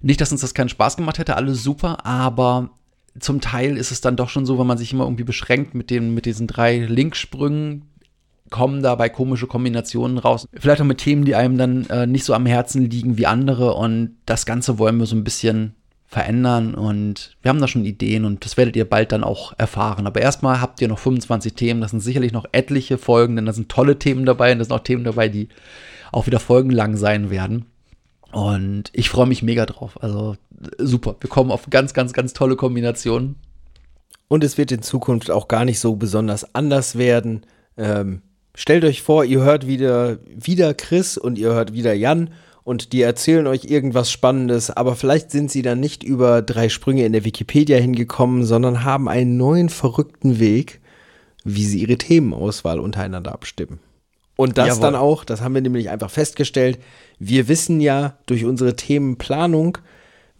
Nicht, 0.00 0.20
dass 0.20 0.32
uns 0.32 0.42
das 0.42 0.54
keinen 0.54 0.68
Spaß 0.68 0.96
gemacht 0.96 1.18
hätte, 1.18 1.36
alles 1.36 1.62
super, 1.62 2.06
aber 2.06 2.70
zum 3.18 3.40
Teil 3.40 3.76
ist 3.76 3.90
es 3.90 4.00
dann 4.00 4.16
doch 4.16 4.28
schon 4.28 4.46
so, 4.46 4.58
wenn 4.58 4.66
man 4.66 4.78
sich 4.78 4.92
immer 4.92 5.04
irgendwie 5.04 5.24
beschränkt 5.24 5.74
mit, 5.74 5.90
den, 5.90 6.14
mit 6.14 6.24
diesen 6.24 6.46
drei 6.46 6.78
Linksprüngen, 6.78 7.87
kommen 8.50 8.82
dabei 8.82 9.08
komische 9.08 9.46
Kombinationen 9.46 10.18
raus. 10.18 10.46
Vielleicht 10.54 10.80
auch 10.80 10.86
mit 10.86 10.98
Themen, 10.98 11.24
die 11.24 11.34
einem 11.34 11.58
dann 11.58 11.86
äh, 11.86 12.06
nicht 12.06 12.24
so 12.24 12.34
am 12.34 12.46
Herzen 12.46 12.88
liegen 12.88 13.18
wie 13.18 13.26
andere. 13.26 13.74
Und 13.74 14.16
das 14.26 14.46
Ganze 14.46 14.78
wollen 14.78 14.98
wir 14.98 15.06
so 15.06 15.16
ein 15.16 15.24
bisschen 15.24 15.74
verändern 16.08 16.74
und 16.74 17.36
wir 17.42 17.50
haben 17.50 17.60
da 17.60 17.68
schon 17.68 17.84
Ideen 17.84 18.24
und 18.24 18.42
das 18.42 18.56
werdet 18.56 18.76
ihr 18.76 18.88
bald 18.88 19.12
dann 19.12 19.22
auch 19.22 19.52
erfahren. 19.58 20.06
Aber 20.06 20.22
erstmal 20.22 20.62
habt 20.62 20.80
ihr 20.80 20.88
noch 20.88 20.98
25 20.98 21.52
Themen, 21.52 21.82
das 21.82 21.90
sind 21.90 22.00
sicherlich 22.00 22.32
noch 22.32 22.46
etliche 22.52 22.96
Folgen, 22.96 23.36
denn 23.36 23.44
da 23.44 23.52
sind 23.52 23.68
tolle 23.68 23.98
Themen 23.98 24.24
dabei 24.24 24.52
und 24.52 24.58
da 24.58 24.64
sind 24.64 24.72
auch 24.72 24.82
Themen 24.82 25.04
dabei, 25.04 25.28
die 25.28 25.48
auch 26.10 26.26
wieder 26.26 26.40
folgenlang 26.40 26.96
sein 26.96 27.28
werden. 27.28 27.66
Und 28.32 28.90
ich 28.94 29.10
freue 29.10 29.26
mich 29.26 29.42
mega 29.42 29.66
drauf. 29.66 30.02
Also 30.02 30.36
super. 30.78 31.16
Wir 31.20 31.30
kommen 31.30 31.50
auf 31.50 31.68
ganz, 31.68 31.92
ganz, 31.92 32.14
ganz 32.14 32.32
tolle 32.32 32.56
Kombinationen. 32.56 33.36
Und 34.28 34.44
es 34.44 34.58
wird 34.58 34.72
in 34.72 34.82
Zukunft 34.82 35.30
auch 35.30 35.48
gar 35.48 35.64
nicht 35.64 35.80
so 35.80 35.96
besonders 35.96 36.54
anders 36.54 36.98
werden. 36.98 37.46
Ähm, 37.76 38.22
stellt 38.58 38.84
euch 38.84 39.02
vor, 39.02 39.24
ihr 39.24 39.40
hört 39.40 39.66
wieder, 39.66 40.18
wieder 40.26 40.74
Chris 40.74 41.16
und 41.16 41.38
ihr 41.38 41.52
hört 41.52 41.72
wieder 41.72 41.94
Jan 41.94 42.30
und 42.64 42.92
die 42.92 43.02
erzählen 43.02 43.46
euch 43.46 43.64
irgendwas 43.64 44.10
Spannendes, 44.10 44.70
aber 44.70 44.96
vielleicht 44.96 45.30
sind 45.30 45.50
sie 45.50 45.62
dann 45.62 45.78
nicht 45.78 46.02
über 46.02 46.42
drei 46.42 46.68
Sprünge 46.68 47.06
in 47.06 47.12
der 47.12 47.24
Wikipedia 47.24 47.78
hingekommen, 47.78 48.44
sondern 48.44 48.84
haben 48.84 49.08
einen 49.08 49.36
neuen 49.36 49.68
verrückten 49.68 50.40
Weg, 50.40 50.80
wie 51.44 51.64
sie 51.64 51.80
ihre 51.80 51.98
Themenauswahl 51.98 52.80
untereinander 52.80 53.32
abstimmen. 53.32 53.78
Und 54.34 54.58
das 54.58 54.68
Jawohl. 54.68 54.82
dann 54.82 54.94
auch, 54.96 55.24
das 55.24 55.40
haben 55.40 55.54
wir 55.54 55.62
nämlich 55.62 55.88
einfach 55.88 56.10
festgestellt, 56.10 56.78
wir 57.18 57.48
wissen 57.48 57.80
ja 57.80 58.18
durch 58.26 58.44
unsere 58.44 58.74
Themenplanung, 58.74 59.78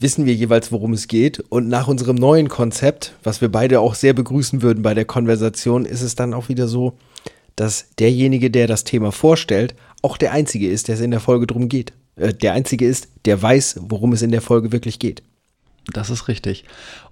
wissen 0.01 0.27
wir 0.27 0.35
jeweils, 0.35 0.73
worum 0.73 0.93
es 0.93 1.09
geht. 1.09 1.41
Und 1.49 1.69
nach 1.69 1.89
unserem 1.89 2.17
neuen 2.17 2.49
Konzept, 2.49 3.15
was 3.23 3.41
wir 3.41 3.51
beide 3.51 3.81
auch 3.81 3.95
sehr 3.95 4.13
begrüßen 4.13 4.61
würden 4.63 4.83
bei 4.83 4.95
der 4.95 5.05
Konversation, 5.05 5.85
ist 5.85 6.03
es 6.03 6.15
dann 6.15 6.35
auch 6.35 6.49
wieder 6.49 6.69
so, 6.69 6.95
dass 7.59 7.91
derjenige, 7.99 8.51
der 8.51 8.69
das 8.69 8.85
Thema 8.85 9.11
vorstellt, 9.11 9.75
auch 10.01 10.17
der 10.17 10.33
Einzige 10.33 10.69
ist, 10.69 10.87
der 10.87 10.95
es 10.95 11.01
in 11.01 11.11
der 11.11 11.19
Folge 11.19 11.47
drum 11.47 11.69
geht. 11.69 11.93
Äh, 12.15 12.33
der 12.33 12.53
Einzige 12.53 12.87
ist, 12.87 13.09
der 13.25 13.43
weiß, 13.43 13.81
worum 13.83 14.13
es 14.13 14.23
in 14.23 14.31
der 14.31 14.41
Folge 14.43 14.71
wirklich 14.71 15.01
geht. 15.01 15.25
Das 15.93 16.09
ist 16.09 16.29
richtig. 16.29 16.65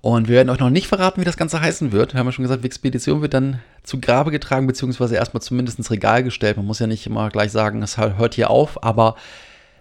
Und 0.03 0.29
wir 0.29 0.37
werden 0.37 0.51
euch 0.51 0.61
noch 0.61 0.71
nicht 0.71 0.87
verraten, 0.87 1.21
wie 1.21 1.25
das 1.25 1.37
Ganze 1.37 1.61
heißen 1.61 1.91
wird. 1.91 2.13
Wir 2.13 2.21
haben 2.21 2.27
ja 2.27 2.33
schon 2.33 2.45
gesagt, 2.45 2.65
Expedition 2.65 3.23
wird 3.23 3.35
dann 3.35 3.61
zu 3.83 4.01
Grabe 4.01 4.31
getragen, 4.31 4.69
beziehungsweise 4.69 5.17
erstmal 5.17 5.41
zumindest 5.43 5.79
ins 5.79 5.91
Regal 5.91 6.23
gestellt. 6.23 6.59
Man 6.59 6.67
muss 6.67 6.79
ja 6.79 6.87
nicht 6.87 7.07
immer 7.07 7.29
gleich 7.31 7.51
sagen, 7.51 7.83
es 7.83 7.97
hört 7.97 8.35
hier 8.35 8.51
auf, 8.51 8.85
aber 8.85 9.17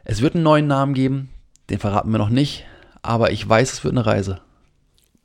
es 0.04 0.21
wird 0.21 0.34
einen 0.34 0.43
neuen 0.43 0.67
Namen 0.67 0.93
geben. 0.93 1.30
Den 1.69 1.80
verraten 1.80 2.10
wir 2.12 2.17
noch 2.17 2.30
nicht, 2.30 2.65
aber 3.04 3.32
ich 3.32 3.47
weiß, 3.47 3.73
es 3.73 3.84
wird 3.84 3.93
eine 3.93 4.06
Reise. 4.06 4.39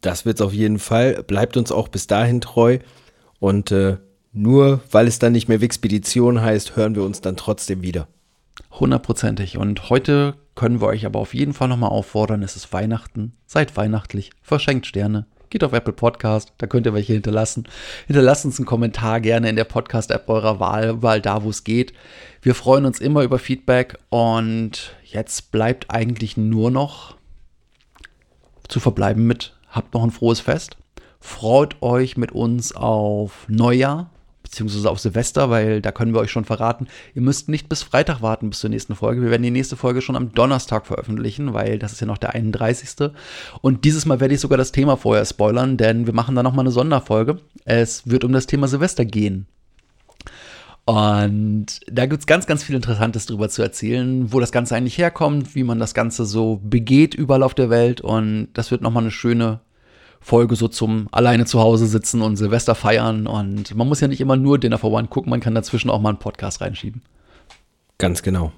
Das 0.00 0.26
wird 0.26 0.37
es 0.37 0.42
auf 0.42 0.53
jeden 0.53 0.81
Fall. 0.81 1.22
Bleibt 1.22 1.57
uns 1.57 1.72
auch 1.72 1.88
bis 1.88 2.07
dahin 2.07 2.40
treu. 2.40 2.79
Und 3.38 3.70
äh, 3.72 3.98
nur 4.33 4.81
weil 4.90 5.07
es 5.07 5.19
dann 5.19 5.33
nicht 5.33 5.49
mehr 5.49 5.61
Wixpedition 5.61 6.40
heißt, 6.40 6.77
hören 6.77 6.95
wir 6.95 7.05
uns 7.05 7.21
dann 7.21 7.37
trotzdem 7.37 7.83
wieder. 7.83 8.09
Hundertprozentig. 8.73 9.59
Und 9.59 9.90
heute 9.90 10.35
können 10.55 10.81
wir 10.81 10.88
euch 10.88 11.07
aber 11.07 11.19
auf 11.19 11.35
jeden 11.35 11.55
Fall 11.55 11.69
nochmal 11.69 11.90
auffordern, 11.90 12.43
es 12.43 12.57
ist 12.57 12.73
Weihnachten, 12.73 13.33
seid 13.47 13.77
weihnachtlich, 13.77 14.31
verschenkt 14.43 14.87
Sterne, 14.87 15.27
geht 15.49 15.64
auf 15.64 15.73
Apple 15.73 15.93
Podcast, 15.93 16.53
da 16.59 16.66
könnt 16.66 16.87
ihr 16.87 16.95
welche 16.95 17.12
hinterlassen. 17.12 17.64
Hinterlasst 18.07 18.45
uns 18.45 18.59
einen 18.59 18.66
Kommentar 18.66 19.21
gerne 19.21 19.49
in 19.49 19.57
der 19.57 19.64
Podcast-App 19.64 20.29
eurer 20.29 20.61
Wahl, 20.61 21.03
weil 21.03 21.21
da, 21.21 21.43
wo 21.43 21.51
es 21.51 21.64
geht. 21.64 21.93
Wir 22.43 22.55
freuen 22.55 22.85
uns 22.85 23.01
immer 23.01 23.23
über 23.23 23.38
Feedback 23.38 23.99
und 24.11 24.95
jetzt 25.05 25.51
bleibt 25.51 25.87
eigentlich 25.90 26.37
nur 26.37 26.71
noch 26.71 27.16
zu 28.69 28.81
verbleiben 28.81 29.27
mit, 29.27 29.57
habt 29.69 29.95
noch 29.95 30.05
ein 30.05 30.12
frohes 30.12 30.40
Fest. 30.40 30.77
Freut 31.18 31.83
euch 31.83 32.16
mit 32.16 32.33
uns 32.33 32.74
auf 32.74 33.47
Neujahr, 33.49 34.11
beziehungsweise 34.51 34.90
auf 34.90 34.98
Silvester, 34.98 35.48
weil 35.48 35.80
da 35.80 35.92
können 35.92 36.12
wir 36.12 36.20
euch 36.20 36.30
schon 36.30 36.44
verraten, 36.44 36.88
ihr 37.14 37.22
müsst 37.22 37.48
nicht 37.48 37.68
bis 37.68 37.82
Freitag 37.82 38.20
warten 38.20 38.51
bis 38.51 38.59
zur 38.59 38.70
nächsten 38.70 38.96
Folge. 38.96 39.22
Wir 39.22 39.30
werden 39.30 39.42
die 39.42 39.51
nächste 39.51 39.76
Folge 39.76 40.03
schon 40.03 40.16
am 40.16 40.32
Donnerstag 40.32 40.86
veröffentlichen, 40.86 41.55
weil 41.55 41.78
das 41.78 41.92
ist 41.92 42.01
ja 42.01 42.07
noch 42.07 42.18
der 42.18 42.34
31. 42.34 43.11
Und 43.62 43.84
dieses 43.84 44.07
Mal 44.07 44.18
werde 44.18 44.34
ich 44.34 44.40
sogar 44.40 44.59
das 44.59 44.72
Thema 44.72 44.96
vorher 44.96 45.24
spoilern, 45.24 45.76
denn 45.76 46.07
wir 46.07 46.14
machen 46.14 46.34
da 46.34 46.42
nochmal 46.42 46.64
eine 46.64 46.72
Sonderfolge. 46.72 47.38
Es 47.64 48.09
wird 48.09 48.24
um 48.24 48.32
das 48.32 48.46
Thema 48.46 48.66
Silvester 48.66 49.05
gehen. 49.05 49.46
Und 50.84 51.66
da 51.86 52.07
gibt 52.07 52.20
es 52.20 52.26
ganz, 52.26 52.46
ganz 52.46 52.64
viel 52.64 52.74
Interessantes 52.74 53.26
drüber 53.26 53.48
zu 53.48 53.62
erzählen, 53.62 54.32
wo 54.32 54.40
das 54.40 54.51
Ganze 54.51 54.74
eigentlich 54.74 54.98
herkommt, 54.98 55.55
wie 55.55 55.62
man 55.62 55.78
das 55.78 55.94
Ganze 55.94 56.24
so 56.24 56.61
begeht 56.64 57.14
überall 57.14 57.44
auf 57.44 57.55
der 57.55 57.70
Welt. 57.70 58.01
Und 58.01 58.48
das 58.55 58.72
wird 58.72 58.82
nochmal 58.82 59.05
eine 59.05 59.12
schöne 59.12 59.61
Folge 60.21 60.55
so 60.55 60.68
zum 60.68 61.09
alleine 61.11 61.47
zu 61.47 61.61
Hause 61.61 61.87
sitzen 61.87 62.23
und 62.23 62.37
Silvester 62.37 62.75
feiern. 62.75 63.27
Und 63.27 63.75
man 63.75 63.89
muss 63.89 64.01
ja 64.01 64.09
nicht 64.09 64.21
immer 64.21 64.37
nur 64.37 64.59
Dinner 64.59 64.79
for 64.79 64.93
One 64.93 65.09
gucken, 65.09 65.31
man 65.31 65.41
kann 65.41 65.55
dazwischen 65.55 65.91
auch 65.91 66.01
mal 66.01 66.11
einen 66.11 66.18
Podcast 66.18 66.61
reinschieben. 66.61 67.03
Ganz 67.99 68.23
genau. 68.23 68.53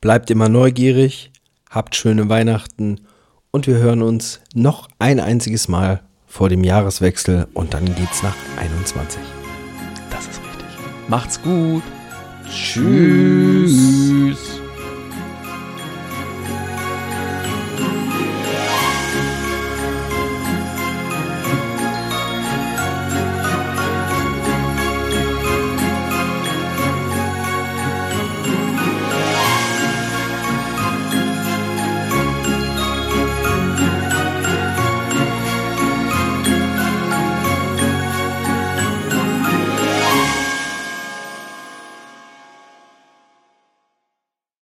Bleibt 0.00 0.30
immer 0.30 0.48
neugierig, 0.48 1.30
habt 1.68 1.94
schöne 1.94 2.28
Weihnachten 2.28 3.00
und 3.50 3.66
wir 3.66 3.76
hören 3.76 4.02
uns 4.02 4.40
noch 4.54 4.88
ein 4.98 5.20
einziges 5.20 5.68
Mal 5.68 6.02
vor 6.26 6.48
dem 6.48 6.64
Jahreswechsel 6.64 7.48
und 7.54 7.74
dann 7.74 7.84
geht's 7.84 8.22
nach 8.22 8.36
21. 8.58 9.20
Das 10.10 10.20
ist 10.20 10.38
richtig. 10.38 11.08
Macht's 11.08 11.42
gut. 11.42 11.82
Tschüss. 12.48 13.72
Tschüss. 13.72 14.59